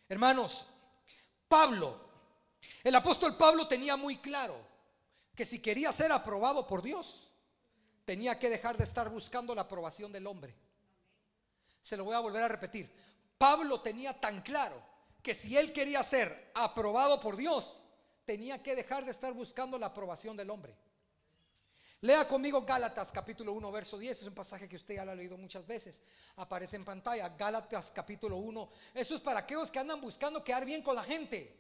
Hermanos, 0.10 0.68
Pablo, 1.48 2.00
el 2.84 2.96
apóstol 2.96 3.36
Pablo 3.36 3.68
tenía 3.68 3.98
muy 3.98 4.18
claro 4.18 4.56
que 5.36 5.46
si 5.46 5.60
quería 5.60 5.92
ser 5.92 6.12
aprobado 6.12 6.66
por 6.66 6.82
Dios, 6.82 7.30
tenía 8.06 8.40
que 8.40 8.50
dejar 8.50 8.78
de 8.78 8.86
estar 8.86 9.10
buscando 9.10 9.54
la 9.54 9.64
aprobación 9.64 10.12
del 10.12 10.28
hombre. 10.28 10.56
Se 11.82 11.98
lo 11.98 12.06
voy 12.06 12.16
a 12.16 12.20
volver 12.20 12.44
a 12.44 12.48
repetir. 12.48 12.92
Pablo 13.38 13.82
tenía 13.82 14.14
tan 14.20 14.42
claro 14.42 14.82
que 15.22 15.36
si 15.36 15.58
él 15.58 15.74
quería 15.74 16.02
ser 16.04 16.52
aprobado 16.56 17.20
por 17.20 17.36
Dios, 17.36 17.78
tenía 18.26 18.64
que 18.64 18.76
dejar 18.76 19.06
de 19.06 19.12
estar 19.12 19.34
buscando 19.34 19.78
la 19.78 19.88
aprobación 19.88 20.36
del 20.38 20.50
hombre. 20.50 20.76
Lea 22.02 22.28
conmigo 22.28 22.62
Gálatas 22.62 23.12
capítulo 23.12 23.54
1, 23.54 23.72
verso 23.72 23.98
10. 23.98 24.22
Es 24.22 24.28
un 24.28 24.36
pasaje 24.36 24.70
que 24.70 24.76
usted 24.76 24.96
ya 24.96 25.06
lo 25.06 25.12
ha 25.12 25.16
leído 25.16 25.36
muchas 25.36 25.66
veces. 25.66 26.04
Aparece 26.36 26.76
en 26.76 26.86
pantalla. 26.86 27.30
Gálatas 27.30 27.92
capítulo 27.92 28.38
1. 28.38 28.70
Eso 28.94 29.16
es 29.16 29.22
para 29.22 29.40
aquellos 29.40 29.72
que 29.72 29.80
andan 29.80 30.00
buscando 30.00 30.44
quedar 30.44 30.64
bien 30.64 30.84
con 30.84 30.96
la 30.96 31.04
gente. 31.04 31.58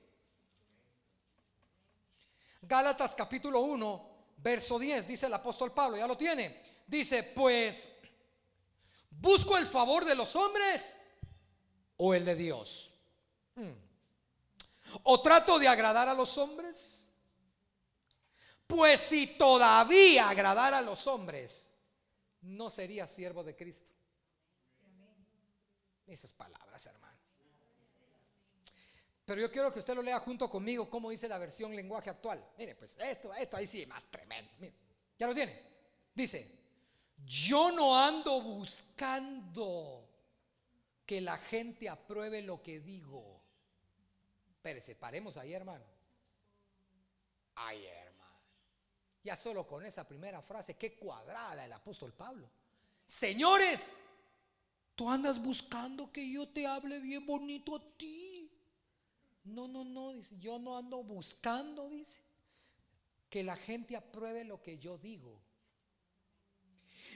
Gálatas 2.62 3.15
capítulo 3.15 3.62
1, 3.62 4.10
verso 4.38 4.77
10. 4.77 5.08
Dice 5.08 5.25
el 5.25 5.34
apóstol 5.34 5.72
Pablo. 5.72 5.98
Ya 5.98 6.06
lo 6.06 6.17
tiene. 6.17 6.62
Dice, 6.86 7.24
pues, 7.24 7.88
¿busco 9.10 9.58
el 9.58 9.65
favor 9.65 10.06
de 10.06 10.13
los 10.13 10.36
hombres 10.36 10.98
o 11.98 12.13
el 12.13 12.24
de 12.24 12.36
Dios? 12.36 12.94
Hmm. 13.56 13.74
¿O 15.03 15.20
trato 15.20 15.58
de 15.58 15.67
agradar 15.67 16.08
a 16.08 16.13
los 16.13 16.38
hombres? 16.38 16.97
Pues 18.67 19.00
si 19.00 19.27
todavía 19.27 20.29
agradara 20.29 20.79
a 20.79 20.81
los 20.81 21.07
hombres, 21.07 21.74
no 22.41 22.69
sería 22.69 23.07
siervo 23.07 23.43
de 23.43 23.55
Cristo. 23.55 23.91
Esas 26.05 26.33
palabras, 26.33 26.86
hermano. 26.86 27.17
Pero 29.25 29.41
yo 29.41 29.51
quiero 29.51 29.74
que 29.74 29.79
usted 29.79 29.93
lo 29.93 30.01
lea 30.01 30.19
junto 30.19 30.50
conmigo, 30.50 30.89
como 30.89 31.09
dice 31.09 31.27
la 31.27 31.38
versión 31.38 31.75
lenguaje 31.75 32.09
actual. 32.09 32.45
Mire, 32.57 32.75
pues 32.75 32.97
esto, 32.97 33.33
esto 33.33 33.57
ahí 33.57 33.67
sí, 33.67 33.86
más 33.86 34.05
tremendo. 34.05 34.50
Mire, 34.59 34.74
ya 35.19 35.27
lo 35.27 35.36
tiene. 35.36 35.67
Dice, 36.13 36.50
yo 37.25 37.71
no 37.71 37.97
ando 37.97 38.41
buscando 38.41 40.07
que 41.05 41.19
la 41.19 41.38
gente 41.38 41.89
apruebe 41.89 42.41
lo 42.41 42.62
que 42.62 42.79
digo. 42.79 43.41
Pero 44.62 44.79
separemos 44.79 45.36
ahí, 45.36 45.53
hermano. 45.53 45.83
Ayer. 47.55 48.07
Ya 49.27 49.36
solo 49.36 49.67
con 49.67 49.86
esa 49.86 50.07
primera 50.07 50.41
frase, 50.41 50.77
qué 50.77 50.96
cuadrada 50.96 51.65
el 51.65 51.74
apóstol 51.74 52.13
Pablo. 52.13 52.50
Señores, 53.05 53.93
tú 54.96 55.10
andas 55.10 55.43
buscando 55.43 56.13
que 56.13 56.31
yo 56.31 56.48
te 56.48 56.65
hable 56.65 57.01
bien 57.01 57.25
bonito 57.25 57.75
a 57.75 57.98
ti. 57.98 58.50
No, 59.43 59.67
no, 59.67 59.84
no, 59.84 60.13
yo 60.39 60.60
no 60.60 60.77
ando 60.77 61.03
buscando, 61.03 61.89
dice, 61.89 62.22
que 63.29 63.43
la 63.43 63.57
gente 63.57 63.98
apruebe 63.98 64.46
lo 64.46 64.63
que 64.63 64.79
yo 64.79 64.98
digo. 64.98 65.38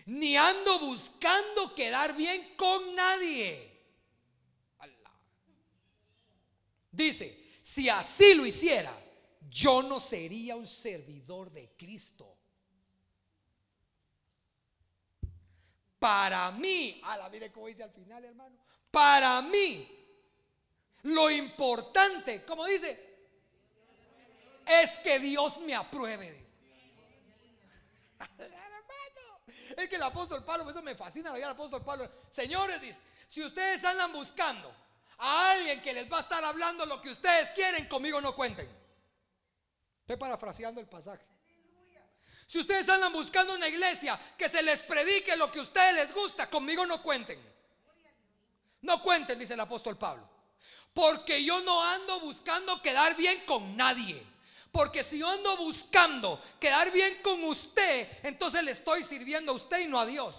Ni 0.07 0.35
ando 0.35 0.79
buscando 0.79 1.73
quedar 1.73 2.13
bien 2.13 2.57
con 2.57 2.93
nadie. 2.93 3.71
Dice, 6.91 7.53
si 7.61 7.87
así 7.87 8.33
lo 8.33 8.45
hiciera, 8.45 9.00
yo 9.51 9.83
no 9.83 9.99
sería 9.99 10.55
un 10.55 10.65
servidor 10.65 11.51
de 11.51 11.69
Cristo. 11.77 12.37
Para 15.99 16.51
mí, 16.51 17.01
a 17.03 17.17
la 17.17 17.29
mire 17.29 17.51
cómo 17.51 17.67
dice 17.67 17.83
al 17.83 17.91
final, 17.91 18.23
hermano. 18.23 18.55
Para 18.89 19.41
mí, 19.41 19.87
lo 21.03 21.29
importante, 21.29 22.43
como 22.45 22.65
dice, 22.65 22.97
es 24.65 24.97
que 24.99 25.19
Dios 25.19 25.59
me 25.59 25.75
apruebe. 25.75 26.41
Es 29.77 29.87
que 29.87 29.95
el 29.95 30.03
apóstol 30.03 30.43
Pablo, 30.43 30.69
eso 30.69 30.81
me 30.81 30.95
fascina, 30.95 31.33
el 31.33 31.43
apóstol 31.45 31.81
Pablo. 31.81 32.11
Señores, 32.29 32.81
dice, 32.81 32.99
si 33.29 33.41
ustedes 33.41 33.81
andan 33.85 34.11
buscando 34.11 34.69
a 35.17 35.51
alguien 35.51 35.81
que 35.81 35.93
les 35.93 36.11
va 36.11 36.17
a 36.17 36.19
estar 36.19 36.43
hablando 36.43 36.85
lo 36.85 37.01
que 37.01 37.09
ustedes 37.09 37.51
quieren, 37.51 37.87
conmigo 37.87 38.19
no 38.19 38.35
cuenten. 38.35 38.80
Estoy 40.11 40.27
parafraseando 40.27 40.81
el 40.81 40.87
pasaje. 40.87 41.25
Si 42.45 42.59
ustedes 42.59 42.89
andan 42.89 43.13
buscando 43.13 43.55
una 43.55 43.69
iglesia 43.69 44.19
que 44.37 44.49
se 44.49 44.61
les 44.61 44.83
predique 44.83 45.37
lo 45.37 45.49
que 45.49 45.59
a 45.59 45.61
ustedes 45.61 45.95
les 45.95 46.13
gusta, 46.13 46.49
conmigo 46.49 46.85
no 46.85 47.01
cuenten. 47.01 47.39
No 48.81 49.01
cuenten, 49.01 49.39
dice 49.39 49.53
el 49.53 49.61
apóstol 49.61 49.97
Pablo. 49.97 50.27
Porque 50.93 51.41
yo 51.45 51.61
no 51.61 51.81
ando 51.81 52.19
buscando 52.19 52.81
quedar 52.81 53.15
bien 53.15 53.45
con 53.45 53.77
nadie. 53.77 54.21
Porque 54.73 55.01
si 55.01 55.19
yo 55.19 55.29
ando 55.29 55.55
buscando 55.55 56.41
quedar 56.59 56.91
bien 56.91 57.21
con 57.21 57.41
usted, 57.45 58.09
entonces 58.23 58.61
le 58.63 58.71
estoy 58.71 59.05
sirviendo 59.05 59.53
a 59.53 59.55
usted 59.55 59.79
y 59.79 59.87
no 59.87 59.97
a 59.97 60.05
Dios. 60.05 60.35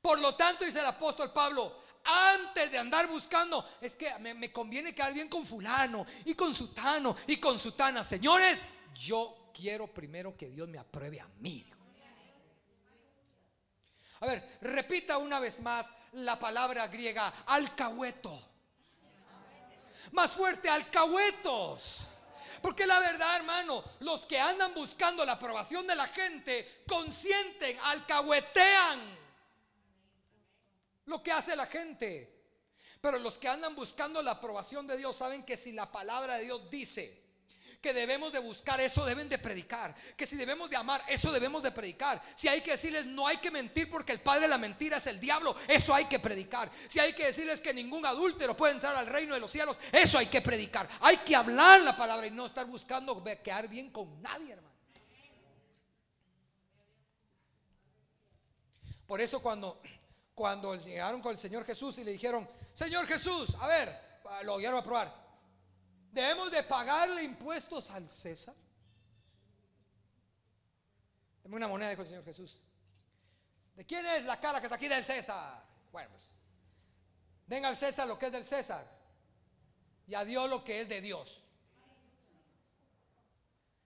Por 0.00 0.18
lo 0.18 0.34
tanto, 0.34 0.64
dice 0.64 0.80
el 0.80 0.86
apóstol 0.86 1.30
Pablo, 1.30 1.81
antes 2.04 2.70
de 2.70 2.78
andar 2.78 3.06
buscando, 3.06 3.76
es 3.80 3.96
que 3.96 4.12
me, 4.18 4.52
conviene 4.52 4.94
quedar 4.94 5.12
bien 5.12 5.28
con 5.28 5.46
fulano 5.46 6.04
y 6.24 6.34
con 6.34 6.54
sutano 6.54 7.16
y 7.26 7.36
con 7.36 7.58
sutana. 7.58 8.02
Señores, 8.02 8.64
yo 8.94 9.50
quiero 9.54 9.86
primero 9.86 10.36
que 10.36 10.50
Dios 10.50 10.68
me 10.68 10.78
apruebe 10.78 11.20
a 11.20 11.28
mí. 11.38 11.64
A 14.20 14.26
ver, 14.26 14.58
repita 14.60 15.18
una 15.18 15.40
vez 15.40 15.60
más 15.60 15.92
la 16.12 16.38
palabra 16.38 16.86
griega 16.88 17.32
alcahueto. 17.46 18.50
Más 20.12 20.32
fuerte, 20.32 20.68
alcahuetos. 20.68 21.98
Porque 22.60 22.86
la 22.86 23.00
verdad, 23.00 23.36
hermano, 23.36 23.82
los 24.00 24.24
que 24.24 24.38
andan 24.38 24.72
buscando 24.74 25.24
la 25.24 25.32
aprobación 25.32 25.86
de 25.86 25.96
la 25.96 26.06
gente 26.06 26.84
consienten, 26.86 27.76
alcahuetean 27.80 29.21
lo 31.06 31.22
que 31.22 31.32
hace 31.32 31.56
la 31.56 31.66
gente. 31.66 32.42
Pero 33.00 33.18
los 33.18 33.38
que 33.38 33.48
andan 33.48 33.74
buscando 33.74 34.22
la 34.22 34.32
aprobación 34.32 34.86
de 34.86 34.96
Dios 34.96 35.16
saben 35.16 35.42
que 35.42 35.56
si 35.56 35.72
la 35.72 35.90
palabra 35.90 36.36
de 36.36 36.44
Dios 36.44 36.70
dice 36.70 37.22
que 37.82 37.92
debemos 37.92 38.32
de 38.32 38.38
buscar, 38.38 38.80
eso 38.80 39.04
deben 39.04 39.28
de 39.28 39.38
predicar. 39.38 39.92
Que 40.16 40.24
si 40.24 40.36
debemos 40.36 40.70
de 40.70 40.76
amar, 40.76 41.02
eso 41.08 41.32
debemos 41.32 41.64
de 41.64 41.72
predicar. 41.72 42.22
Si 42.36 42.46
hay 42.46 42.60
que 42.60 42.70
decirles 42.70 43.06
no 43.06 43.26
hay 43.26 43.38
que 43.38 43.50
mentir 43.50 43.90
porque 43.90 44.12
el 44.12 44.20
padre 44.20 44.42
de 44.42 44.48
la 44.48 44.56
mentira 44.56 44.98
es 44.98 45.06
el 45.08 45.18
diablo, 45.18 45.56
eso 45.66 45.92
hay 45.92 46.04
que 46.04 46.20
predicar. 46.20 46.70
Si 46.88 47.00
hay 47.00 47.12
que 47.12 47.26
decirles 47.26 47.60
que 47.60 47.74
ningún 47.74 48.06
adúltero 48.06 48.56
puede 48.56 48.74
entrar 48.74 48.94
al 48.94 49.08
reino 49.08 49.34
de 49.34 49.40
los 49.40 49.50
cielos, 49.50 49.80
eso 49.90 50.16
hay 50.16 50.26
que 50.26 50.40
predicar. 50.40 50.88
Hay 51.00 51.16
que 51.18 51.34
hablar 51.34 51.80
la 51.80 51.96
palabra 51.96 52.24
y 52.24 52.30
no 52.30 52.46
estar 52.46 52.66
buscando 52.66 53.22
quedar 53.42 53.66
bien 53.66 53.90
con 53.90 54.22
nadie, 54.22 54.52
hermano. 54.52 54.72
Por 59.08 59.20
eso 59.20 59.42
cuando 59.42 59.82
cuando 60.42 60.74
llegaron 60.74 61.22
con 61.22 61.30
el 61.30 61.38
Señor 61.38 61.64
Jesús 61.64 61.98
y 61.98 62.02
le 62.02 62.10
dijeron, 62.10 62.48
Señor 62.74 63.06
Jesús, 63.06 63.54
a 63.60 63.68
ver, 63.68 63.96
lo 64.42 64.54
voy 64.54 64.66
a 64.66 64.82
probar. 64.82 65.14
Debemos 66.10 66.50
de 66.50 66.64
pagarle 66.64 67.22
impuestos 67.22 67.88
al 67.92 68.08
César. 68.08 68.52
Deme 71.44 71.54
una 71.54 71.68
moneda, 71.68 71.90
dijo 71.90 72.02
el 72.02 72.08
Señor 72.08 72.24
Jesús. 72.24 72.60
¿De 73.76 73.86
quién 73.86 74.04
es 74.04 74.24
la 74.24 74.40
cara 74.40 74.58
que 74.58 74.66
está 74.66 74.74
aquí 74.74 74.88
del 74.88 75.04
César? 75.04 75.62
Bueno, 75.92 76.10
pues, 76.10 76.28
den 77.46 77.64
al 77.64 77.76
César 77.76 78.08
lo 78.08 78.18
que 78.18 78.26
es 78.26 78.32
del 78.32 78.44
César 78.44 78.84
y 80.08 80.16
a 80.16 80.24
Dios 80.24 80.50
lo 80.50 80.64
que 80.64 80.80
es 80.80 80.88
de 80.88 81.00
Dios. 81.00 81.40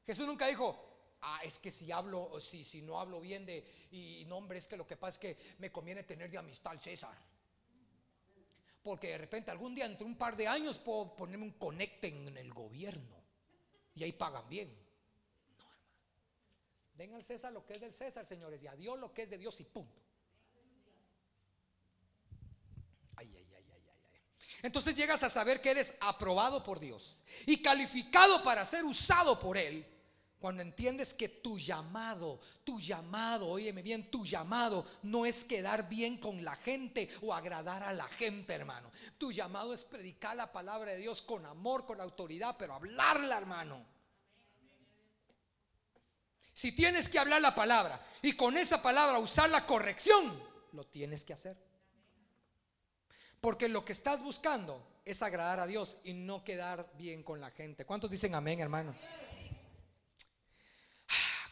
Jesús 0.07 0.27
nunca 0.27 0.47
dijo, 0.47 0.86
ah, 1.27 1.41
es 1.43 1.59
que 1.59 1.71
si 1.71 1.91
hablo, 1.91 2.41
si, 2.41 2.65
si 2.65 2.83
no 2.83 3.01
hablo 3.01 3.21
bien 3.21 3.45
de, 3.45 3.65
y 3.91 4.25
no, 4.27 4.37
hombre, 4.37 4.59
es 4.59 4.67
que 4.67 4.77
lo 4.77 4.87
que 4.87 4.97
pasa 4.97 5.15
es 5.15 5.19
que 5.19 5.55
me 5.59 5.73
conviene 5.73 6.05
tener 6.05 6.31
de 6.31 6.39
amistad 6.39 6.73
al 6.73 6.81
César. 6.81 7.17
Porque 8.83 9.09
de 9.09 9.19
repente 9.19 9.51
algún 9.51 9.75
día, 9.75 9.87
entre 9.87 10.05
un 10.05 10.17
par 10.17 10.37
de 10.37 10.47
años, 10.47 10.79
puedo 10.79 11.17
ponerme 11.17 11.45
un 11.45 11.53
conecte 11.53 12.07
en 12.07 12.37
el 12.37 12.53
gobierno. 12.55 13.17
Y 13.97 14.05
ahí 14.05 14.13
pagan 14.13 14.49
bien. 14.49 14.69
No, 15.59 15.65
hermano. 15.65 15.83
Den 16.95 17.15
al 17.15 17.25
César 17.25 17.53
lo 17.53 17.67
que 17.67 17.73
es 17.73 17.81
del 17.81 17.93
César, 17.93 18.25
señores, 18.25 18.63
y 18.63 18.69
a 18.69 18.77
Dios 18.77 18.97
lo 18.99 19.13
que 19.13 19.23
es 19.23 19.31
de 19.31 19.39
Dios 19.39 19.61
y 19.61 19.65
punto. 19.65 20.01
Ay, 23.17 23.35
ay, 23.35 23.55
ay, 23.57 23.65
ay, 23.73 23.83
ay. 23.91 24.21
Entonces 24.63 24.95
llegas 24.95 25.25
a 25.25 25.31
saber 25.31 25.61
que 25.61 25.73
eres 25.73 25.97
aprobado 26.01 26.63
por 26.63 26.79
Dios 26.79 27.25
y 27.47 27.61
calificado 27.61 28.45
para 28.45 28.65
ser 28.65 28.85
usado 28.85 29.41
por 29.41 29.59
Él 29.59 29.96
cuando 30.39 30.63
entiendes 30.63 31.15
que 31.15 31.29
tu 31.29 31.59
llamado, 31.59 32.41
tu 32.63 32.79
llamado, 32.79 33.49
óyeme 33.49 33.83
bien, 33.83 34.11
tu 34.11 34.25
llamado 34.25 34.87
no 35.03 35.25
es 35.25 35.45
quedar 35.45 35.89
bien 35.89 36.19
con 36.19 36.45
la 36.45 36.55
gente 36.57 37.09
o 37.23 37.33
agradar 37.33 37.83
a 37.83 37.93
la 37.93 38.07
gente, 38.07 38.53
hermano. 38.53 38.91
Tu 39.17 39.33
llamado 39.33 39.73
es 39.73 39.85
predicar 39.85 40.37
la 40.37 40.53
palabra 40.53 40.93
de 40.93 40.99
Dios 40.99 41.23
con 41.23 41.47
amor, 41.47 41.87
con 41.87 42.01
autoridad, 42.01 42.57
pero 42.59 42.75
hablarla, 42.75 43.39
hermano. 43.39 43.85
Si 46.53 46.73
tienes 46.73 47.09
que 47.09 47.19
hablar 47.19 47.41
la 47.41 47.55
palabra 47.55 48.01
y 48.23 48.35
con 48.35 48.57
esa 48.57 48.83
palabra 48.83 49.19
usar 49.19 49.49
la 49.51 49.67
corrección, 49.67 50.43
lo 50.73 50.87
tienes 50.87 51.25
que 51.25 51.33
hacer. 51.33 51.57
Porque 53.41 53.69
lo 53.69 53.85
que 53.85 53.93
estás 53.93 54.23
buscando 54.23 55.01
es 55.05 55.23
agradar 55.23 55.61
a 55.61 55.67
Dios 55.67 55.99
y 56.05 56.13
no 56.13 56.45
quedar 56.45 56.91
bien 56.97 57.23
con 57.23 57.41
la 57.41 57.51
gente. 57.51 57.85
¿Cuántos 57.85 58.11
dicen 58.11 58.35
amén, 58.35 58.61
hermano? 58.61 58.95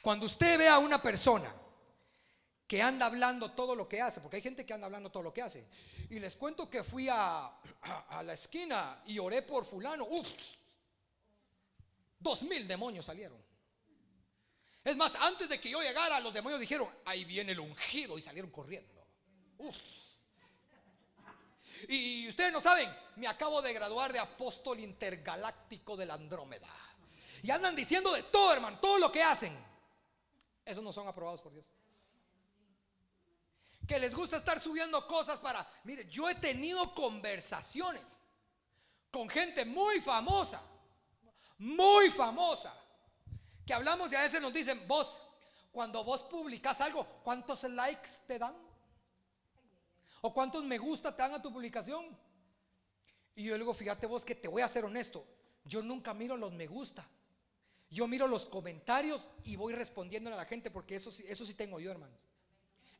Cuando 0.04 0.26
usted 0.26 0.58
ve 0.58 0.68
a 0.68 0.76
una 0.76 1.00
persona 1.00 1.50
que 2.66 2.82
anda 2.82 3.06
hablando 3.06 3.52
todo 3.52 3.74
lo 3.74 3.88
que 3.88 4.02
hace, 4.02 4.20
porque 4.20 4.36
hay 4.36 4.42
gente 4.42 4.66
que 4.66 4.74
anda 4.74 4.84
hablando 4.84 5.10
todo 5.10 5.22
lo 5.22 5.32
que 5.32 5.40
hace, 5.40 5.66
y 6.10 6.18
les 6.18 6.36
cuento 6.36 6.68
que 6.68 6.84
fui 6.84 7.08
a, 7.10 7.50
la 8.22 8.34
esquina 8.34 9.02
y 9.06 9.18
oré 9.18 9.40
por 9.40 9.64
fulano, 9.64 10.04
uff, 10.04 10.28
dos 12.18 12.42
mil 12.42 12.68
demonios 12.68 13.06
salieron. 13.06 13.42
Es 14.84 14.94
más, 14.94 15.14
antes 15.14 15.48
de 15.48 15.58
que 15.58 15.70
yo 15.70 15.80
llegara, 15.80 16.20
los 16.20 16.34
demonios 16.34 16.60
dijeron, 16.60 16.86
ahí 17.06 17.24
viene 17.24 17.52
el 17.52 17.60
ungido 17.60 18.18
y 18.18 18.20
salieron 18.20 18.50
corriendo. 18.50 19.06
Uf. 19.56 19.74
Y 21.88 22.28
ustedes 22.28 22.52
no 22.52 22.60
saben, 22.60 22.94
me 23.16 23.26
acabo 23.26 23.62
de 23.62 23.72
graduar 23.72 24.12
de 24.12 24.18
apóstol 24.18 24.80
intergaláctico 24.80 25.96
de 25.96 26.04
la 26.04 26.12
Andrómeda. 26.12 26.68
Y 27.42 27.50
andan 27.50 27.74
diciendo 27.74 28.12
de 28.12 28.24
todo, 28.24 28.52
hermano, 28.52 28.78
todo 28.80 28.98
lo 28.98 29.10
que 29.10 29.22
hacen. 29.22 29.72
Esos 30.64 30.82
no 30.82 30.92
son 30.92 31.06
aprobados 31.06 31.40
por 31.40 31.52
Dios. 31.52 31.66
Que 33.86 33.98
les 33.98 34.14
gusta 34.14 34.36
estar 34.36 34.60
subiendo 34.60 35.06
cosas 35.06 35.38
para... 35.38 35.66
Mire, 35.84 36.08
yo 36.08 36.28
he 36.28 36.34
tenido 36.34 36.94
conversaciones 36.94 38.20
con 39.10 39.28
gente 39.28 39.64
muy 39.64 40.00
famosa, 40.00 40.60
muy 41.58 42.10
famosa, 42.10 42.76
que 43.64 43.72
hablamos 43.72 44.10
y 44.10 44.16
a 44.16 44.22
veces 44.22 44.40
nos 44.40 44.52
dicen, 44.52 44.82
vos, 44.88 45.20
cuando 45.70 46.02
vos 46.02 46.22
publicas 46.22 46.80
algo, 46.80 47.04
¿cuántos 47.22 47.62
likes 47.64 48.10
te 48.26 48.38
dan? 48.38 48.56
¿O 50.22 50.32
cuántos 50.32 50.64
me 50.64 50.78
gusta 50.78 51.14
te 51.14 51.22
dan 51.22 51.34
a 51.34 51.42
tu 51.42 51.52
publicación? 51.52 52.06
Y 53.36 53.44
yo 53.44 53.52
le 53.52 53.58
digo, 53.58 53.74
fíjate 53.74 54.06
vos 54.06 54.24
que 54.24 54.34
te 54.34 54.48
voy 54.48 54.62
a 54.62 54.68
ser 54.68 54.84
honesto, 54.84 55.24
yo 55.64 55.82
nunca 55.82 56.14
miro 56.14 56.36
los 56.36 56.52
me 56.52 56.66
gusta. 56.66 57.06
Yo 57.94 58.08
miro 58.08 58.26
los 58.26 58.44
comentarios 58.44 59.30
y 59.44 59.54
voy 59.54 59.72
respondiendo 59.72 60.28
a 60.32 60.34
la 60.34 60.44
gente 60.46 60.68
porque 60.68 60.96
eso, 60.96 61.10
eso 61.10 61.46
sí 61.46 61.54
tengo 61.54 61.78
yo, 61.78 61.92
hermano. 61.92 62.12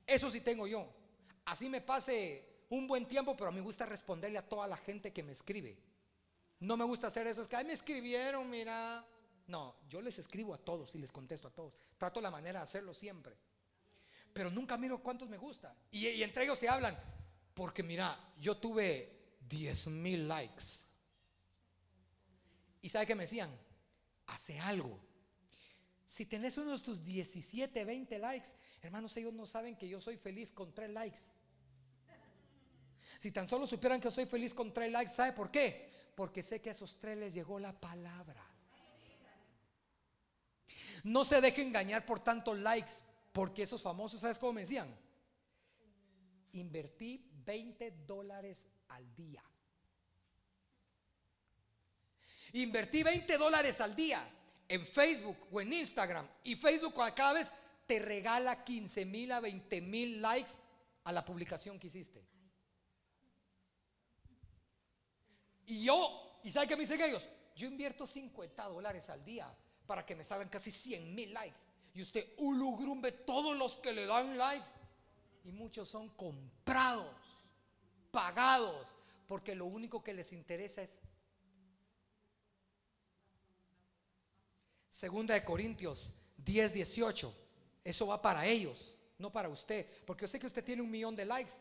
Eso 0.07 0.31
sí 0.31 0.41
tengo 0.41 0.69
yo. 0.69 0.89
Así 1.47 1.69
me 1.69 1.81
pase 1.81 2.63
un 2.71 2.87
buen 2.87 3.09
tiempo, 3.09 3.37
pero 3.37 3.51
me 3.51 3.61
gusta 3.61 3.87
responderle 3.87 4.39
a 4.39 4.49
toda 4.49 4.69
la 4.69 4.77
gente 4.77 5.13
que 5.13 5.25
me 5.25 5.33
escribe. 5.33 5.77
No 6.61 6.77
me 6.77 6.85
gusta 6.85 7.09
hacer 7.09 7.27
eso, 7.27 7.43
es 7.43 7.49
que 7.49 7.65
me 7.65 7.73
escribieron, 7.73 8.49
mira. 8.49 9.05
No, 9.49 9.75
yo 9.89 10.01
les 10.01 10.17
escribo 10.21 10.55
a 10.55 10.59
todos 10.59 10.95
y 10.95 10.99
les 10.99 11.11
contesto 11.11 11.49
a 11.49 11.51
todos. 11.51 11.75
Trato 11.99 12.21
la 12.21 12.31
manera 12.31 12.61
de 12.61 12.63
hacerlo 12.63 12.95
siempre. 12.95 13.37
Pero 14.33 14.49
nunca 14.49 14.77
miro 14.77 15.03
cuántos 15.03 15.29
me 15.29 15.39
gusta. 15.39 15.77
Y, 15.91 16.07
y 16.07 16.23
entre 16.23 16.45
ellos 16.45 16.59
se 16.61 16.69
hablan, 16.69 16.97
porque 17.53 17.83
mira, 17.83 18.17
yo 18.39 18.59
tuve 18.59 19.39
10 19.41 19.89
mil 19.89 20.29
likes. 20.29 20.65
¿Y 22.81 22.89
sabe 22.89 23.09
qué 23.09 23.17
me 23.17 23.25
decían? 23.25 23.64
Hace 24.27 24.59
algo. 24.61 25.01
Si 26.07 26.27
tenés 26.27 26.59
unos 26.59 26.83
tus 26.83 27.03
17, 27.03 27.85
20 27.85 28.19
likes, 28.19 28.51
hermanos, 28.83 29.17
ellos 29.17 29.33
no 29.33 29.47
saben 29.47 29.77
que 29.77 29.89
yo 29.89 30.01
soy 30.01 30.17
feliz 30.17 30.53
con 30.53 30.73
3 30.73 30.91
likes. 30.91 31.21
Si 33.19 33.31
tan 33.33 33.49
solo 33.49 33.67
supieran 33.67 34.01
que 34.01 34.11
soy 34.11 34.27
feliz 34.27 34.55
con 34.55 34.73
3 34.73 34.93
likes, 34.93 35.13
¿sabe 35.13 35.33
por 35.33 35.51
qué? 35.51 35.91
Porque 36.15 36.43
sé 36.43 36.61
que 36.61 36.69
a 36.69 36.73
esos 36.73 36.99
tres 36.99 37.19
les 37.19 37.35
llegó 37.35 37.59
la 37.59 37.73
palabra. 37.73 38.47
No 41.03 41.25
se 41.25 41.41
deje 41.41 41.63
engañar 41.63 42.07
por 42.07 42.21
tantos 42.21 42.59
likes, 42.59 42.93
porque 43.33 43.65
esos 43.65 43.83
famosos, 43.83 44.21
¿sabes 44.21 44.39
cómo 44.39 44.55
me 44.55 44.63
decían? 44.63 44.89
Invertí 46.53 47.29
20 47.45 47.91
dólares 48.07 48.69
al 48.89 49.15
día. 49.15 49.43
Invertí 52.55 53.03
20 53.03 53.37
dólares 53.37 53.81
al 53.81 53.97
día 53.97 54.25
en 54.69 54.87
Facebook 54.87 55.49
o 55.51 55.61
en 55.61 55.73
Instagram 55.73 56.27
y 56.45 56.55
Facebook 56.55 56.95
cada 57.15 57.33
vez 57.33 57.53
te 57.85 57.99
regala 57.99 58.63
15 58.63 59.05
mil 59.07 59.33
a 59.33 59.41
20 59.41 59.81
mil 59.81 60.23
likes 60.23 60.53
a 61.03 61.13
la 61.13 61.25
publicación 61.25 61.81
que 61.81 61.89
hiciste. 61.89 62.25
Y 65.67 65.85
yo, 65.85 66.39
¿y 66.45 66.51
sabe 66.53 66.69
qué 66.69 66.77
me 66.77 66.83
dicen 66.83 67.01
ellos? 67.01 67.29
Yo 67.57 67.67
invierto 67.67 68.07
50 68.07 68.63
dólares 68.65 69.11
al 69.11 69.25
día 69.25 69.53
para 69.85 70.07
que 70.07 70.15
me 70.15 70.23
salgan 70.23 70.49
casi 70.49 70.71
100 70.71 71.13
mil 71.13 71.35
likes. 71.35 71.59
Y 71.93 72.03
usted 72.03 72.35
ulugrumbe 72.39 73.11
todos 73.11 73.57
los 73.57 73.79
que 73.79 73.93
le 73.93 74.07
dan 74.07 74.39
likes. 74.39 74.69
Y 75.45 75.51
muchos 75.51 75.89
son 75.89 76.09
comprados, 76.11 77.15
pagados, 78.13 78.97
porque 79.27 79.57
lo 79.57 79.67
único 79.67 80.05
que 80.05 80.15
les 80.15 80.33
interesa 80.33 80.83
es 80.83 81.01
Segunda 84.95 85.35
de 85.35 85.43
Corintios 85.43 86.13
10, 86.37 86.73
18. 86.73 87.35
Eso 87.83 88.07
va 88.07 88.23
para 88.23 88.47
ellos, 88.47 88.97
no 89.19 89.33
para 89.33 89.49
usted. 89.49 89.85
Porque 90.07 90.23
yo 90.23 90.29
sé 90.29 90.39
que 90.39 90.47
usted 90.47 90.63
tiene 90.63 90.83
un 90.83 90.91
millón 90.91 91.17
de 91.17 91.25
likes. 91.25 91.55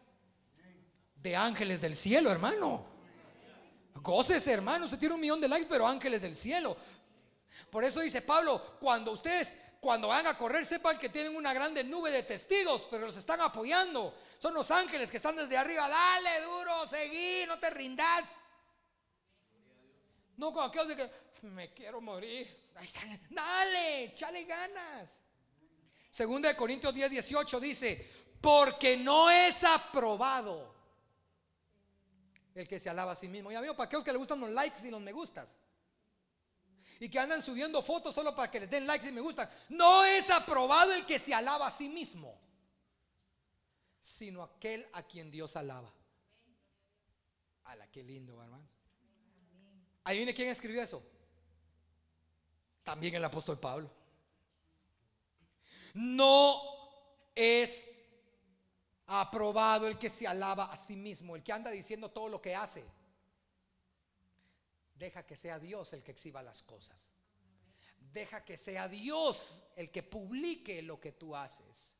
De 1.15 1.35
ángeles 1.35 1.81
del 1.81 1.95
cielo, 1.95 2.29
hermano. 2.29 2.85
Goces, 3.95 4.45
hermano. 4.45 4.85
Usted 4.85 4.99
tiene 4.99 5.15
un 5.15 5.19
millón 5.21 5.41
de 5.41 5.47
likes, 5.47 5.65
pero 5.67 5.87
ángeles 5.87 6.21
del 6.21 6.35
cielo. 6.35 6.77
Por 7.71 7.83
eso 7.83 8.01
dice 8.01 8.21
Pablo, 8.21 8.77
cuando 8.79 9.13
ustedes, 9.13 9.55
cuando 9.79 10.09
van 10.09 10.27
a 10.27 10.37
correr, 10.37 10.63
sepan 10.63 10.99
que 10.99 11.09
tienen 11.09 11.35
una 11.35 11.55
grande 11.55 11.83
nube 11.83 12.11
de 12.11 12.21
testigos, 12.21 12.85
pero 12.87 13.07
los 13.07 13.17
están 13.17 13.41
apoyando. 13.41 14.15
Son 14.37 14.53
los 14.53 14.69
ángeles 14.69 15.09
que 15.09 15.17
están 15.17 15.35
desde 15.35 15.57
arriba. 15.57 15.89
Dale 15.89 16.39
duro, 16.43 16.85
seguí, 16.85 17.47
no 17.47 17.57
te 17.57 17.71
rindas. 17.71 18.25
No 20.37 20.53
con 20.53 20.69
aquellos 20.69 20.89
de 20.89 20.97
que, 20.97 21.09
me 21.47 21.73
quiero 21.73 21.99
morir. 21.99 22.62
Dale, 23.29 24.05
échale 24.05 24.43
ganas. 24.45 25.21
Segunda 26.09 26.49
de 26.49 26.55
Corintios 26.55 26.93
10, 26.93 27.11
18 27.11 27.59
dice, 27.59 28.11
porque 28.39 28.97
no 28.97 29.29
es 29.29 29.63
aprobado 29.63 30.73
el 32.55 32.67
que 32.67 32.79
se 32.79 32.89
alaba 32.89 33.13
a 33.13 33.15
sí 33.15 33.27
mismo. 33.27 33.51
Y 33.51 33.55
amigo, 33.55 33.75
para 33.75 33.87
aquellos 33.87 34.03
que 34.03 34.11
le 34.11 34.17
gustan 34.17 34.39
los 34.39 34.51
likes 34.51 34.85
y 34.85 34.91
los 34.91 35.01
me 35.01 35.11
gustas. 35.11 35.59
Y 36.99 37.09
que 37.09 37.19
andan 37.19 37.41
subiendo 37.41 37.81
fotos 37.81 38.13
solo 38.13 38.35
para 38.35 38.51
que 38.51 38.59
les 38.59 38.69
den 38.69 38.85
likes 38.85 39.07
y 39.07 39.11
me 39.11 39.21
gustan. 39.21 39.49
No 39.69 40.05
es 40.05 40.29
aprobado 40.29 40.93
el 40.93 41.05
que 41.05 41.19
se 41.19 41.33
alaba 41.33 41.67
a 41.67 41.71
sí 41.71 41.89
mismo, 41.89 42.39
sino 43.99 44.43
aquel 44.43 44.87
a 44.93 45.03
quien 45.03 45.31
Dios 45.31 45.55
alaba. 45.55 45.91
A 47.63 47.75
la 47.75 47.89
que 47.89 48.03
lindo, 48.03 48.41
hermano. 48.41 48.67
Ahí 50.03 50.17
viene 50.17 50.33
quién 50.33 50.49
escribió 50.49 50.81
eso. 50.83 51.03
También 52.83 53.15
el 53.15 53.23
apóstol 53.23 53.59
Pablo. 53.59 53.89
No 55.93 56.61
es 57.33 57.87
aprobado 59.07 59.87
el 59.87 59.97
que 59.97 60.09
se 60.09 60.27
alaba 60.27 60.65
a 60.65 60.75
sí 60.75 60.95
mismo, 60.95 61.35
el 61.35 61.43
que 61.43 61.53
anda 61.53 61.71
diciendo 61.71 62.09
todo 62.11 62.29
lo 62.29 62.41
que 62.41 62.55
hace. 62.55 62.83
Deja 64.95 65.25
que 65.25 65.35
sea 65.35 65.59
Dios 65.59 65.93
el 65.93 66.03
que 66.03 66.11
exhiba 66.11 66.41
las 66.41 66.61
cosas. 66.63 67.09
Deja 68.11 68.43
que 68.45 68.57
sea 68.57 68.87
Dios 68.87 69.65
el 69.75 69.91
que 69.91 70.03
publique 70.03 70.81
lo 70.81 70.99
que 70.99 71.13
tú 71.13 71.35
haces. 71.35 71.97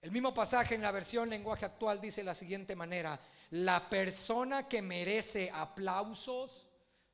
El 0.00 0.12
mismo 0.12 0.32
pasaje 0.32 0.74
en 0.74 0.82
la 0.82 0.92
versión 0.92 1.28
lenguaje 1.28 1.66
actual 1.66 2.00
dice 2.00 2.22
de 2.22 2.26
la 2.26 2.34
siguiente 2.34 2.74
manera, 2.74 3.20
la 3.50 3.90
persona 3.90 4.66
que 4.68 4.80
merece 4.80 5.50
aplausos 5.52 6.69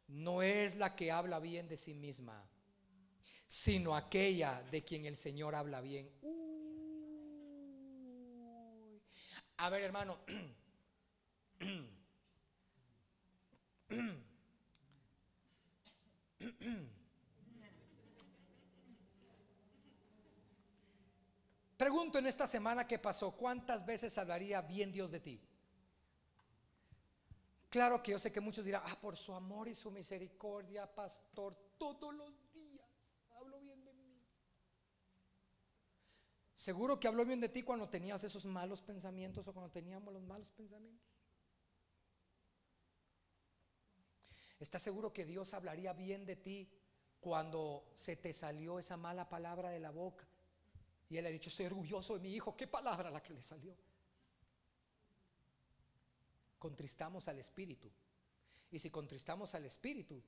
no 0.09 0.43
es 0.43 0.77
la 0.77 0.95
que 0.95 1.11
habla 1.11 1.39
bien 1.41 1.69
de 1.69 1.77
sí 1.77 1.95
misma, 1.95 2.49
sino 3.47 3.97
aquella 3.97 4.63
de 4.71 4.85
quien 4.85 5.07
el 5.07 5.17
Señor 5.17 5.55
habla 5.55 5.81
bien. 5.81 6.11
A 9.59 9.71
ver, 9.71 9.83
hermano. 9.83 10.19
Pregunto 21.77 22.19
en 22.19 22.27
esta 22.27 22.47
semana 22.47 22.87
que 22.87 22.99
pasó, 22.99 23.33
¿cuántas 23.33 23.85
veces 23.85 24.17
hablaría 24.19 24.63
bien 24.63 24.93
Dios 24.93 25.11
de 25.11 25.21
ti? 25.21 25.41
Claro 27.77 28.03
que 28.03 28.13
yo 28.13 28.19
sé 28.19 28.33
que 28.33 28.41
muchos 28.41 28.65
dirán, 28.65 28.81
ah, 28.87 28.99
por 28.99 29.19
su 29.19 29.35
amor 29.35 29.69
y 29.69 29.75
su 29.75 29.91
misericordia, 29.91 30.87
pastor, 30.95 31.55
todos 31.77 32.15
los 32.15 32.33
días 32.55 32.89
hablo 33.33 33.61
bien 33.61 33.85
de 33.85 33.93
mí. 33.93 34.19
Seguro 36.55 36.99
que 36.99 37.07
habló 37.07 37.27
bien 37.27 37.39
de 37.39 37.51
ti 37.51 37.63
cuando 37.63 37.87
tenías 37.87 38.25
esos 38.25 38.47
malos 38.47 38.81
pensamientos 38.81 39.47
o 39.47 39.53
cuando 39.53 39.71
teníamos 39.71 40.15
los 40.15 40.23
malos 40.23 40.51
pensamientos. 40.53 41.07
¿Estás 44.59 44.83
seguro 44.83 45.13
que 45.13 45.27
Dios 45.27 45.53
hablaría 45.53 45.93
bien 45.93 46.25
de 46.25 46.37
ti 46.37 46.73
cuando 47.21 47.93
se 47.95 48.17
te 48.17 48.33
salió 48.33 48.79
esa 48.79 48.97
mala 48.97 49.29
palabra 49.29 49.69
de 49.69 49.81
la 49.81 49.91
boca? 49.91 50.27
Y 51.11 51.19
él 51.19 51.27
ha 51.27 51.29
dicho, 51.29 51.51
estoy 51.51 51.67
orgulloso 51.67 52.15
de 52.15 52.21
mi 52.21 52.33
hijo. 52.33 52.57
¿Qué 52.57 52.67
palabra 52.67 53.11
la 53.11 53.23
que 53.23 53.35
le 53.35 53.43
salió? 53.43 53.77
Contristamos 56.67 57.29
al 57.29 57.39
Espíritu. 57.39 57.89
Y 58.73 58.81
si 58.81 58.91
contristamos 58.91 59.55
al 59.55 59.65
Espíritu, 59.65 60.21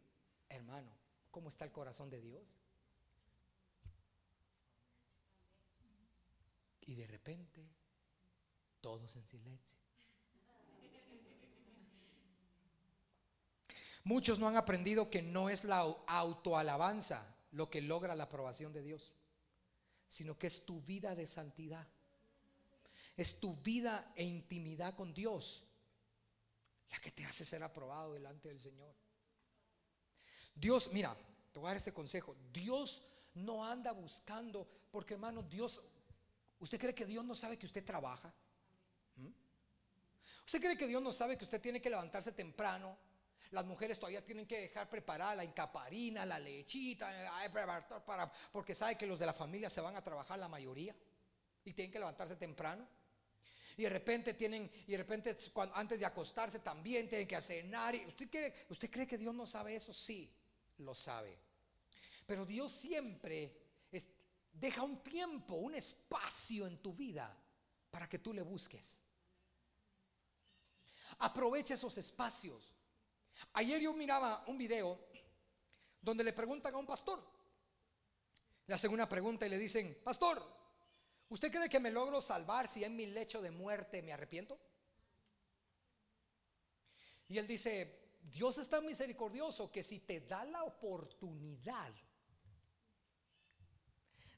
hermano, 0.49 0.89
¿cómo 1.33 1.49
está 1.49 1.65
el 1.65 1.73
corazón 1.73 2.09
de 2.11 2.21
Dios? 2.21 2.55
Y 6.83 6.95
de 6.95 7.09
repente, 7.09 7.67
todos 8.81 9.17
en 9.17 9.27
silencio. 9.27 9.77
Muchos 14.05 14.39
no 14.39 14.47
han 14.47 14.57
aprendido 14.57 15.11
que 15.11 15.23
no 15.23 15.51
es 15.51 15.65
la 15.65 15.81
autoalabanza 16.07 17.35
lo 17.51 17.69
que 17.69 17.81
logra 17.81 18.15
la 18.15 18.25
aprobación 18.25 18.73
de 18.73 18.85
Dios, 18.85 19.13
sino 20.09 20.39
que 20.39 20.47
es 20.47 20.65
tu 20.65 20.83
vida 20.83 21.17
de 21.17 21.27
santidad. 21.27 21.89
Es 23.17 23.41
tu 23.41 23.57
vida 23.57 24.13
e 24.15 24.23
intimidad 24.23 24.95
con 24.95 25.13
Dios 25.13 25.65
la 26.91 27.01
que 27.01 27.11
te 27.13 27.25
hace 27.25 27.45
ser 27.45 27.63
aprobado 27.63 28.13
delante 28.13 28.49
del 28.49 28.61
Señor. 28.61 28.95
Dios, 30.55 30.93
mira, 30.93 31.17
te 31.53 31.61
voy 31.61 31.67
a 31.67 31.71
dar 31.71 31.77
este 31.77 31.93
consejo. 31.93 32.37
Dios 32.53 33.03
no 33.35 33.65
anda 33.65 33.93
buscando, 33.93 34.69
porque 34.91 35.15
hermano, 35.15 35.43
Dios, 35.43 35.83
¿usted 36.59 36.79
cree 36.79 36.95
que 36.95 37.07
Dios 37.07 37.25
no 37.25 37.35
sabe 37.35 37.59
que 37.59 37.67
usted 37.67 37.85
trabaja? 37.85 38.33
¿Mm? 39.17 39.31
¿Usted 40.47 40.61
cree 40.61 40.77
que 40.77 40.87
Dios 40.87 41.03
no 41.03 41.13
sabe 41.13 41.37
que 41.37 41.45
usted 41.45 41.61
tiene 41.61 41.81
que 41.81 41.91
levantarse 41.91 42.33
temprano? 42.33 42.97
Las 43.51 43.65
mujeres 43.65 43.99
todavía 43.99 44.25
tienen 44.25 44.47
que 44.47 44.61
dejar 44.61 44.91
preparada 44.91 45.37
la 45.37 45.45
encaparina, 45.45 46.27
la 46.27 46.39
lechita, 46.39 47.11
para, 48.05 48.31
porque 48.53 48.75
sabe 48.75 48.97
que 48.97 49.07
los 49.07 49.19
de 49.19 49.27
la 49.27 49.33
familia 49.33 49.71
se 49.71 49.81
van 49.81 49.97
a 49.97 50.03
trabajar 50.03 50.39
la 50.39 50.49
mayoría 50.49 50.95
y 51.65 51.73
tienen 51.73 51.91
que 51.91 51.99
levantarse 51.99 52.37
temprano. 52.37 52.87
Y 53.79 53.83
de 53.85 53.91
repente 53.91 54.35
tienen, 54.35 54.69
y 54.89 54.91
de 54.91 54.99
repente 54.99 55.37
antes 55.75 56.01
de 56.01 56.05
acostarse 56.05 56.59
también 56.59 57.09
tienen 57.09 57.29
que 57.29 57.41
cenar. 57.41 57.95
¿Usted 58.09 58.29
cree, 58.29 58.67
¿Usted 58.69 58.91
cree 58.91 59.07
que 59.07 59.17
Dios 59.17 59.33
no 59.33 59.47
sabe 59.47 59.77
eso? 59.77 59.95
Sí, 59.95 60.29
lo 60.79 60.97
sabe. 60.97 61.39
Pero 62.27 62.45
Dios 62.45 62.73
siempre 62.73 63.57
deja 64.53 64.83
un 64.83 65.01
tiempo, 65.01 65.55
un 65.55 65.77
espacio 65.77 66.67
en 66.67 66.79
tu 66.79 66.93
vida 66.93 67.33
para 67.89 68.09
que 68.09 68.19
tú 68.19 68.33
le 68.33 68.43
busques. 68.43 69.05
Aprovecha 71.21 71.75
esos 71.75 71.97
espacios. 71.99 72.75
Ayer 73.53 73.81
yo 73.81 73.93
miraba 73.93 74.43
un 74.49 74.59
video 74.59 74.99
donde 76.01 76.25
le 76.25 76.33
preguntan 76.33 76.75
a 76.75 76.79
un 76.79 76.87
pastor. 76.87 77.25
Le 78.67 78.75
hacen 78.75 78.93
una 78.93 79.09
pregunta 79.09 79.47
y 79.47 79.51
le 79.51 79.57
dicen, 79.57 80.01
pastor, 80.03 80.45
¿usted 81.29 81.51
cree 81.51 81.69
que 81.69 81.81
me 81.81 81.91
logro 81.91 82.21
salvar 82.21 82.69
si 82.69 82.85
en 82.85 82.97
mi 82.97 83.07
lecho 83.07 83.43
de 83.43 83.51
muerte 83.51 84.03
me 84.03 84.13
arrepiento? 84.13 84.59
Y 87.29 87.39
él 87.39 87.47
dice, 87.47 87.99
Dios 88.23 88.59
es 88.59 88.69
tan 88.69 88.85
misericordioso 88.87 89.71
que 89.71 89.83
si 89.83 90.01
te 90.01 90.21
da 90.21 90.45
la 90.45 90.65
oportunidad 90.65 91.93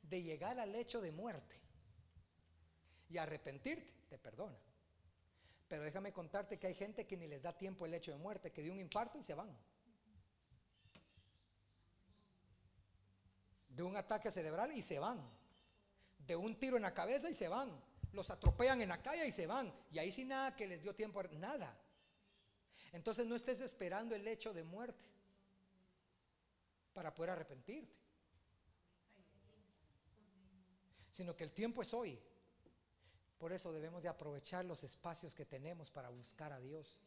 de 0.03 0.23
llegar 0.23 0.59
al 0.59 0.73
lecho 0.73 1.01
de 1.01 1.13
muerte 1.13 1.57
y 3.09 3.19
arrepentirte, 3.19 3.93
te 4.09 4.19
perdona. 4.19 4.59
Pero 5.69 5.85
déjame 5.85 6.13
contarte 6.13 6.59
que 6.59 6.67
hay 6.67 6.75
gente 6.75 7.07
que 7.07 7.17
ni 7.17 7.29
les 7.29 7.43
da 7.43 7.57
tiempo 7.57 7.87
el 7.87 7.95
hecho 7.95 8.11
de 8.11 8.19
muerte, 8.19 8.51
que 8.51 8.63
dio 8.63 8.73
un 8.73 8.81
infarto 8.81 9.19
y 9.19 9.23
se 9.23 9.35
van. 9.35 9.57
De 13.69 13.85
un 13.85 13.97
ataque 13.97 14.33
cerebral 14.33 14.77
y 14.77 14.83
se 14.83 14.99
van. 14.99 15.40
De 16.31 16.37
un 16.37 16.55
tiro 16.55 16.77
en 16.77 16.83
la 16.83 16.95
cabeza 16.95 17.29
y 17.29 17.35
se 17.35 17.49
van. 17.49 17.69
Los 18.13 18.31
atropellan 18.31 18.81
en 18.81 18.91
la 18.91 19.03
calle 19.03 19.27
y 19.27 19.33
se 19.33 19.49
van. 19.49 19.75
Y 19.91 19.99
ahí 19.99 20.13
sí 20.13 20.25
nada 20.25 20.55
que 20.55 20.69
les 20.69 20.81
dio 20.81 20.95
tiempo, 20.95 21.21
nada. 21.33 21.77
Entonces 22.93 23.27
no 23.27 23.35
estés 23.35 23.61
esperando 23.61 24.15
el 24.15 24.29
hecho 24.29 24.55
de 24.55 24.63
muerte 24.63 25.05
para 26.93 27.13
poder 27.13 27.31
arrepentirte. 27.31 27.93
Sino 31.11 31.35
que 31.35 31.43
el 31.43 31.51
tiempo 31.51 31.83
es 31.83 31.93
hoy. 31.93 32.17
Por 33.37 33.53
eso 33.53 33.73
debemos 33.73 34.05
de 34.05 34.09
aprovechar 34.09 34.65
los 34.65 34.85
espacios 34.85 35.35
que 35.35 35.45
tenemos 35.45 35.91
para 35.91 36.11
buscar 36.11 36.53
a 36.53 36.61
Dios 36.61 37.01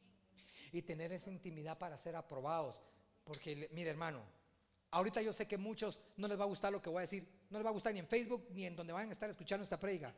y 0.73 0.81
tener 0.81 1.13
esa 1.13 1.31
intimidad 1.31 1.77
para 1.77 1.97
ser 1.97 2.17
aprobados. 2.17 2.83
Porque, 3.23 3.69
mire 3.71 3.89
hermano, 3.89 4.21
ahorita 4.91 5.21
yo 5.21 5.31
sé 5.31 5.47
que 5.47 5.57
muchos 5.57 6.01
no 6.17 6.27
les 6.27 6.38
va 6.38 6.43
a 6.43 6.47
gustar 6.47 6.73
lo 6.73 6.81
que 6.81 6.89
voy 6.89 6.97
a 6.97 7.07
decir, 7.07 7.33
no 7.54 7.60
les 7.60 7.66
va 7.66 7.70
a 7.70 7.74
gustar 7.74 7.94
ni 7.94 8.00
en 8.00 8.08
Facebook 8.08 8.48
ni 8.50 8.66
en 8.66 8.76
donde 8.76 8.92
vayan 8.92 9.10
a 9.10 9.13
estar 9.13 9.30
escuchando 9.30 9.63
esta 9.63 9.80
predica, 9.80 10.13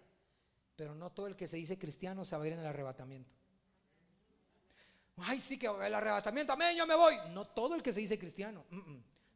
pero 0.75 0.95
no 0.95 1.11
todo 1.11 1.27
el 1.27 1.35
que 1.35 1.47
se 1.47 1.57
dice 1.57 1.77
cristiano 1.77 2.23
se 2.23 2.35
va 2.37 2.43
a 2.43 2.47
ir 2.47 2.53
en 2.53 2.59
el 2.59 2.65
arrebatamiento. 2.65 3.29
Ay, 5.17 5.41
sí 5.41 5.59
que 5.59 5.67
el 5.67 5.93
arrebatamiento, 5.93 6.53
amén, 6.53 6.75
yo 6.77 6.87
me 6.87 6.95
voy. 6.95 7.15
No 7.31 7.45
todo 7.47 7.75
el 7.75 7.83
que 7.83 7.91
se 7.91 7.99
dice 7.99 8.17
cristiano, 8.17 8.65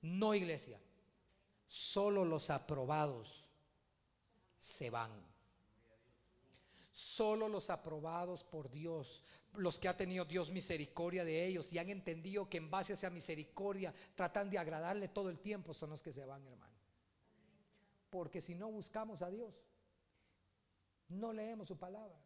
no 0.02 0.34
iglesia, 0.34 0.80
solo 1.68 2.24
los 2.24 2.50
aprobados 2.50 3.50
se 4.58 4.90
van. 4.90 5.12
Solo 6.92 7.48
los 7.48 7.70
aprobados 7.70 8.44
por 8.44 8.70
Dios, 8.70 9.24
los 9.54 9.78
que 9.78 9.88
ha 9.88 9.96
tenido 9.96 10.26
Dios 10.26 10.50
misericordia 10.50 11.24
de 11.24 11.46
ellos 11.46 11.72
y 11.72 11.80
han 11.80 11.90
entendido 11.90 12.50
que 12.50 12.58
en 12.58 12.70
base 12.70 12.94
a 12.94 12.96
esa 12.96 13.10
misericordia 13.10 13.94
tratan 14.16 14.50
de 14.50 14.58
agradarle 14.58 15.08
todo 15.08 15.30
el 15.30 15.40
tiempo, 15.40 15.74
son 15.74 15.92
los 15.92 16.02
que 16.02 16.12
se 16.12 16.26
van, 16.26 16.46
hermano. 16.46 16.69
Porque 18.10 18.42
si 18.42 18.56
no 18.56 18.70
buscamos 18.72 19.22
a 19.22 19.30
Dios, 19.30 19.54
no 21.08 21.34
leemos 21.34 21.68
su 21.68 21.78
palabra, 21.78 22.20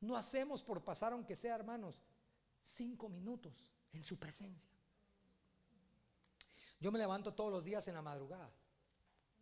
no 0.00 0.16
hacemos 0.16 0.62
por 0.62 0.84
pasar, 0.84 1.12
aunque 1.12 1.36
sea, 1.36 1.54
hermanos, 1.54 2.02
cinco 2.60 3.08
minutos 3.08 3.70
en 3.92 4.02
su 4.02 4.18
presencia. 4.18 4.70
Yo 6.80 6.92
me 6.92 6.98
levanto 6.98 7.32
todos 7.32 7.50
los 7.50 7.64
días 7.64 7.86
en 7.88 7.94
la 7.94 8.02
madrugada, 8.02 8.50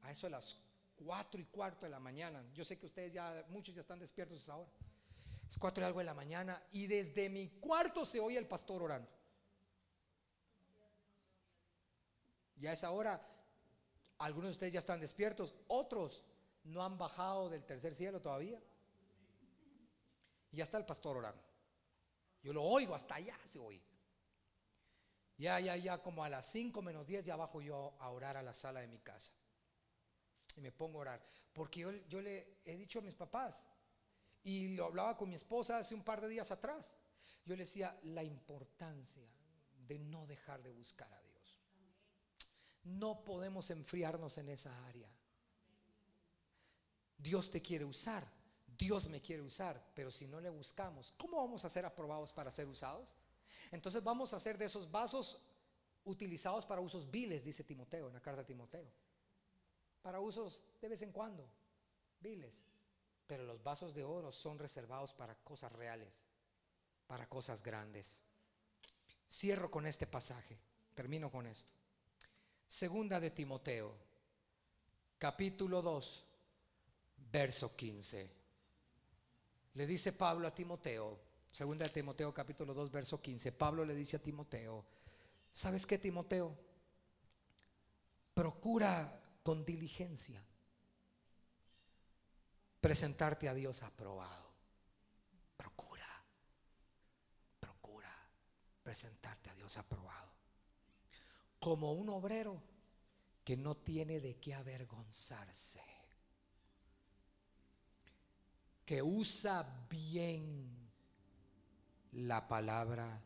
a 0.02 0.10
eso 0.10 0.26
de 0.26 0.30
las 0.30 0.58
cuatro 0.96 1.40
y 1.40 1.44
cuarto 1.44 1.86
de 1.86 1.90
la 1.90 1.98
mañana. 1.98 2.44
Yo 2.54 2.64
sé 2.64 2.78
que 2.78 2.86
ustedes 2.86 3.12
ya, 3.12 3.44
muchos 3.48 3.74
ya 3.74 3.80
están 3.80 3.98
despiertos 3.98 4.48
ahora. 4.48 4.70
Es 5.48 5.58
cuatro 5.58 5.82
y 5.82 5.86
algo 5.86 5.98
de 5.98 6.04
la 6.04 6.14
mañana 6.14 6.62
y 6.72 6.86
desde 6.86 7.28
mi 7.28 7.48
cuarto 7.60 8.06
se 8.06 8.20
oye 8.20 8.38
el 8.38 8.46
pastor 8.46 8.82
orando. 8.82 9.10
Ya 12.56 12.70
a 12.70 12.74
esa 12.74 12.90
hora, 12.92 13.20
algunos 14.24 14.48
de 14.48 14.52
ustedes 14.52 14.72
ya 14.72 14.78
están 14.78 15.00
despiertos, 15.00 15.54
otros 15.68 16.24
no 16.64 16.82
han 16.82 16.96
bajado 16.96 17.48
del 17.48 17.64
tercer 17.64 17.94
cielo 17.94 18.20
todavía. 18.20 18.60
Y 20.50 20.56
ya 20.56 20.64
está 20.64 20.78
el 20.78 20.84
pastor 20.84 21.16
orando. 21.16 21.42
Yo 22.42 22.52
lo 22.52 22.62
oigo, 22.62 22.94
hasta 22.94 23.14
allá 23.16 23.36
se 23.44 23.58
oye. 23.58 23.82
Ya, 25.38 25.58
ya, 25.60 25.76
ya, 25.76 26.02
como 26.02 26.22
a 26.22 26.28
las 26.28 26.46
5 26.46 26.82
menos 26.82 27.06
10 27.06 27.24
ya 27.24 27.36
bajo 27.36 27.60
yo 27.60 27.94
a 27.98 28.10
orar 28.10 28.36
a 28.36 28.42
la 28.42 28.54
sala 28.54 28.80
de 28.80 28.86
mi 28.86 28.98
casa. 28.98 29.32
Y 30.56 30.60
me 30.60 30.70
pongo 30.70 30.98
a 30.98 31.00
orar. 31.02 31.22
Porque 31.52 31.80
yo, 31.80 31.90
yo 32.08 32.20
le 32.20 32.58
he 32.64 32.76
dicho 32.76 32.98
a 32.98 33.02
mis 33.02 33.14
papás, 33.14 33.66
y 34.44 34.74
lo 34.74 34.86
hablaba 34.86 35.16
con 35.16 35.28
mi 35.28 35.36
esposa 35.36 35.78
hace 35.78 35.94
un 35.94 36.02
par 36.02 36.20
de 36.20 36.28
días 36.28 36.50
atrás. 36.50 36.96
Yo 37.44 37.56
le 37.56 37.64
decía 37.64 37.98
la 38.04 38.22
importancia 38.22 39.26
de 39.86 39.98
no 39.98 40.26
dejar 40.26 40.62
de 40.62 40.70
buscar 40.72 41.12
a 41.12 41.20
Dios. 41.22 41.41
No 42.84 43.24
podemos 43.24 43.70
enfriarnos 43.70 44.38
en 44.38 44.48
esa 44.48 44.86
área. 44.86 45.08
Dios 47.18 47.50
te 47.50 47.62
quiere 47.62 47.84
usar, 47.84 48.26
Dios 48.76 49.08
me 49.08 49.20
quiere 49.20 49.42
usar, 49.42 49.80
pero 49.94 50.10
si 50.10 50.26
no 50.26 50.40
le 50.40 50.50
buscamos, 50.50 51.12
¿cómo 51.16 51.36
vamos 51.36 51.64
a 51.64 51.70
ser 51.70 51.86
aprobados 51.86 52.32
para 52.32 52.50
ser 52.50 52.66
usados? 52.66 53.14
Entonces 53.70 54.02
vamos 54.02 54.32
a 54.32 54.36
hacer 54.36 54.58
de 54.58 54.64
esos 54.64 54.90
vasos 54.90 55.40
utilizados 56.04 56.66
para 56.66 56.80
usos 56.80 57.10
viles, 57.10 57.44
dice 57.44 57.62
Timoteo 57.62 58.08
en 58.08 58.14
la 58.14 58.20
carta 58.20 58.40
de 58.40 58.46
Timoteo. 58.46 58.90
Para 60.02 60.18
usos 60.18 60.64
de 60.80 60.88
vez 60.88 61.02
en 61.02 61.12
cuando, 61.12 61.48
viles. 62.20 62.64
Pero 63.26 63.44
los 63.44 63.62
vasos 63.62 63.94
de 63.94 64.04
oro 64.04 64.32
son 64.32 64.58
reservados 64.58 65.14
para 65.14 65.36
cosas 65.36 65.70
reales, 65.72 66.24
para 67.06 67.28
cosas 67.28 67.62
grandes. 67.62 68.20
Cierro 69.30 69.70
con 69.70 69.86
este 69.86 70.06
pasaje, 70.06 70.58
termino 70.94 71.30
con 71.30 71.46
esto. 71.46 71.72
Segunda 72.72 73.20
de 73.20 73.28
Timoteo, 73.28 73.94
capítulo 75.18 75.82
2, 75.82 76.24
verso 77.30 77.76
15. 77.76 78.30
Le 79.74 79.86
dice 79.86 80.12
Pablo 80.12 80.48
a 80.48 80.54
Timoteo, 80.54 81.20
segunda 81.50 81.84
de 81.84 81.90
Timoteo 81.90 82.32
capítulo 82.32 82.72
2, 82.72 82.90
verso 82.90 83.20
15, 83.20 83.52
Pablo 83.52 83.84
le 83.84 83.94
dice 83.94 84.16
a 84.16 84.22
Timoteo, 84.22 84.86
¿sabes 85.52 85.84
qué 85.84 85.98
Timoteo? 85.98 86.56
Procura 88.32 89.20
con 89.42 89.66
diligencia 89.66 90.42
presentarte 92.80 93.50
a 93.50 93.54
Dios 93.54 93.82
aprobado. 93.82 94.50
Procura, 95.58 96.08
procura 97.60 98.16
presentarte 98.82 99.50
a 99.50 99.54
Dios 99.56 99.76
aprobado. 99.76 100.41
Como 101.62 101.92
un 101.92 102.08
obrero 102.08 102.60
que 103.44 103.56
no 103.56 103.76
tiene 103.76 104.18
de 104.18 104.40
qué 104.40 104.52
avergonzarse. 104.52 105.80
Que 108.84 109.00
usa 109.00 109.86
bien 109.88 110.90
la 112.14 112.48
palabra 112.48 113.22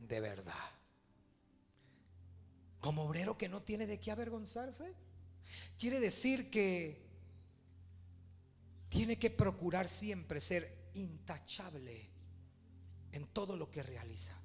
de 0.00 0.20
verdad. 0.20 0.52
Como 2.78 3.04
obrero 3.04 3.38
que 3.38 3.48
no 3.48 3.62
tiene 3.62 3.86
de 3.86 3.98
qué 3.98 4.10
avergonzarse. 4.10 4.94
Quiere 5.78 6.00
decir 6.00 6.50
que 6.50 7.08
tiene 8.90 9.18
que 9.18 9.30
procurar 9.30 9.88
siempre 9.88 10.42
ser 10.42 10.90
intachable 10.92 12.10
en 13.12 13.26
todo 13.28 13.56
lo 13.56 13.70
que 13.70 13.82
realiza. 13.82 14.38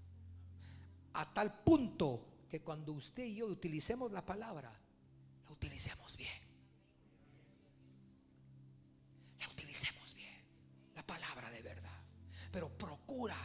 A 1.15 1.33
tal 1.33 1.61
punto 1.61 2.32
que 2.53 2.61
cuando 2.61 2.91
usted 2.91 3.23
y 3.23 3.37
yo 3.37 3.47
utilicemos 3.47 4.11
la 4.11 4.23
palabra, 4.23 4.71
la 5.43 5.51
utilicemos 5.51 6.15
bien. 6.15 6.39
La 9.39 9.49
utilicemos 9.49 10.13
bien. 10.13 10.39
La 10.93 11.01
palabra 11.01 11.49
de 11.49 11.63
verdad. 11.63 11.99
Pero 12.51 12.69
procura. 12.77 13.35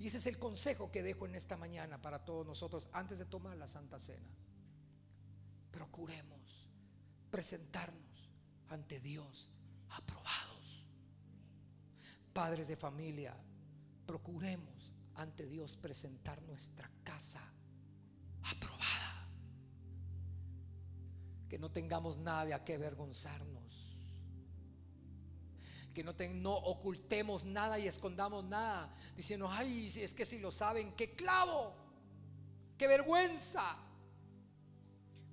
Y 0.00 0.08
ese 0.08 0.18
es 0.18 0.26
el 0.26 0.40
consejo 0.40 0.90
que 0.90 1.04
dejo 1.04 1.26
en 1.26 1.36
esta 1.36 1.56
mañana 1.56 2.02
para 2.02 2.24
todos 2.24 2.44
nosotros 2.44 2.88
antes 2.92 3.20
de 3.20 3.24
tomar 3.24 3.56
la 3.56 3.68
Santa 3.68 4.00
Cena. 4.00 4.34
Procuremos 5.70 6.68
presentarnos 7.30 8.32
ante 8.68 8.98
Dios 8.98 9.48
aprobados. 9.90 10.84
Padres 12.32 12.66
de 12.66 12.76
familia, 12.76 13.32
procuremos 14.04 14.92
ante 15.14 15.46
Dios 15.46 15.76
presentar 15.76 16.42
nuestra 16.42 16.90
casa 17.04 17.54
aprobada. 18.44 19.28
Que 21.48 21.58
no 21.58 21.70
tengamos 21.70 22.18
nada 22.18 22.44
de 22.46 22.54
a 22.54 22.64
qué 22.64 22.74
avergonzarnos. 22.74 23.62
Que 25.92 26.02
no, 26.02 26.54
ocultemos 26.54 27.44
nada 27.44 27.78
y 27.78 27.86
escondamos 27.86 28.44
nada. 28.44 28.92
Diciendo, 29.16 29.48
ay, 29.50 29.92
es 29.96 30.12
que 30.12 30.24
si 30.24 30.38
lo 30.38 30.50
saben, 30.50 30.92
qué 30.96 31.14
clavo, 31.14 31.74
qué 32.76 32.88
vergüenza. 32.88 33.78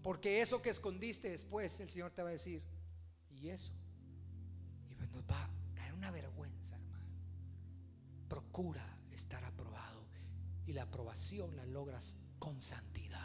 Porque 0.03 0.41
eso 0.41 0.61
que 0.61 0.69
escondiste 0.69 1.29
después, 1.29 1.79
el 1.79 1.89
Señor 1.89 2.11
te 2.11 2.21
va 2.21 2.29
a 2.29 2.33
decir, 2.33 2.61
¿y 3.31 3.49
eso? 3.49 3.73
nos 5.11 5.23
va 5.23 5.43
a 5.43 5.49
caer 5.75 5.93
una 5.93 6.11
vergüenza, 6.11 6.75
hermano. 6.75 7.05
Procura 8.29 8.85
estar 9.11 9.43
aprobado 9.43 10.05
y 10.65 10.73
la 10.73 10.83
aprobación 10.83 11.55
la 11.55 11.65
logras 11.65 12.17
con 12.41 12.59
santidad. 12.59 13.21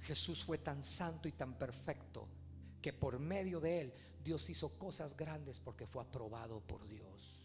Jesús 0.00 0.42
fue 0.42 0.56
tan 0.56 0.82
santo 0.82 1.28
y 1.28 1.32
tan 1.32 1.58
perfecto 1.58 2.26
que 2.80 2.94
por 2.94 3.18
medio 3.18 3.60
de 3.60 3.82
él 3.82 3.94
Dios 4.24 4.48
hizo 4.48 4.78
cosas 4.78 5.14
grandes 5.14 5.60
porque 5.60 5.86
fue 5.86 6.02
aprobado 6.02 6.60
por 6.60 6.88
Dios. 6.88 7.44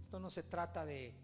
Esto 0.00 0.18
no 0.18 0.30
se 0.30 0.44
trata 0.44 0.86
de 0.86 1.14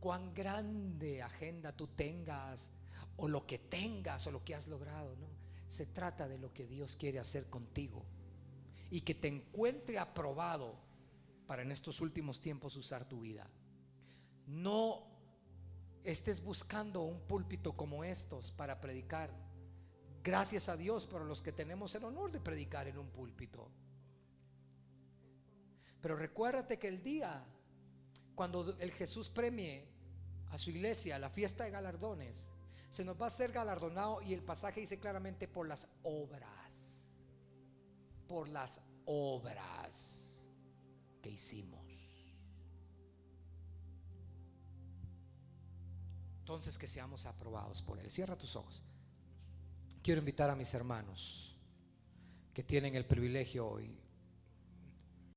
cuán 0.00 0.34
grande 0.34 1.22
agenda 1.22 1.70
tú 1.70 1.86
tengas 1.86 2.72
o 3.16 3.28
lo 3.28 3.46
que 3.46 3.60
tengas 3.60 4.26
o 4.26 4.32
lo 4.32 4.42
que 4.42 4.56
has 4.56 4.66
logrado, 4.66 5.14
no. 5.14 5.28
Se 5.68 5.86
trata 5.86 6.26
de 6.26 6.38
lo 6.38 6.52
que 6.52 6.66
Dios 6.66 6.96
quiere 6.96 7.20
hacer 7.20 7.48
contigo 7.48 8.04
y 8.90 9.02
que 9.02 9.14
te 9.14 9.28
encuentre 9.28 10.00
aprobado 10.00 10.74
para 11.46 11.62
en 11.62 11.70
estos 11.70 12.00
últimos 12.00 12.40
tiempos 12.40 12.74
usar 12.74 13.08
tu 13.08 13.20
vida. 13.20 13.48
No 14.48 15.11
estés 16.04 16.42
buscando 16.42 17.02
un 17.02 17.20
púlpito 17.20 17.76
como 17.76 18.04
estos 18.04 18.50
para 18.50 18.80
predicar. 18.80 19.30
Gracias 20.22 20.68
a 20.68 20.76
Dios 20.76 21.06
por 21.06 21.22
los 21.22 21.42
que 21.42 21.52
tenemos 21.52 21.94
el 21.94 22.04
honor 22.04 22.32
de 22.32 22.40
predicar 22.40 22.88
en 22.88 22.98
un 22.98 23.08
púlpito. 23.08 23.68
Pero 26.00 26.16
recuérdate 26.16 26.78
que 26.78 26.88
el 26.88 27.02
día 27.02 27.44
cuando 28.34 28.76
el 28.78 28.92
Jesús 28.92 29.28
premie 29.28 29.86
a 30.50 30.58
su 30.58 30.70
iglesia, 30.70 31.18
la 31.18 31.30
fiesta 31.30 31.64
de 31.64 31.70
galardones, 31.70 32.48
se 32.90 33.04
nos 33.04 33.20
va 33.20 33.26
a 33.26 33.30
ser 33.30 33.52
galardonado 33.52 34.20
y 34.22 34.32
el 34.32 34.42
pasaje 34.42 34.80
dice 34.80 34.98
claramente 34.98 35.48
por 35.48 35.66
las 35.66 35.88
obras 36.02 36.62
por 38.32 38.48
las 38.48 38.80
obras 39.04 40.46
que 41.20 41.28
hicimos. 41.28 41.81
Entonces 46.42 46.76
que 46.76 46.88
seamos 46.88 47.24
aprobados 47.26 47.82
por 47.82 48.00
Él. 48.00 48.10
Cierra 48.10 48.36
tus 48.36 48.56
ojos. 48.56 48.82
Quiero 50.02 50.18
invitar 50.18 50.50
a 50.50 50.56
mis 50.56 50.74
hermanos 50.74 51.56
que 52.52 52.64
tienen 52.64 52.96
el 52.96 53.06
privilegio 53.06 53.68
hoy 53.68 54.01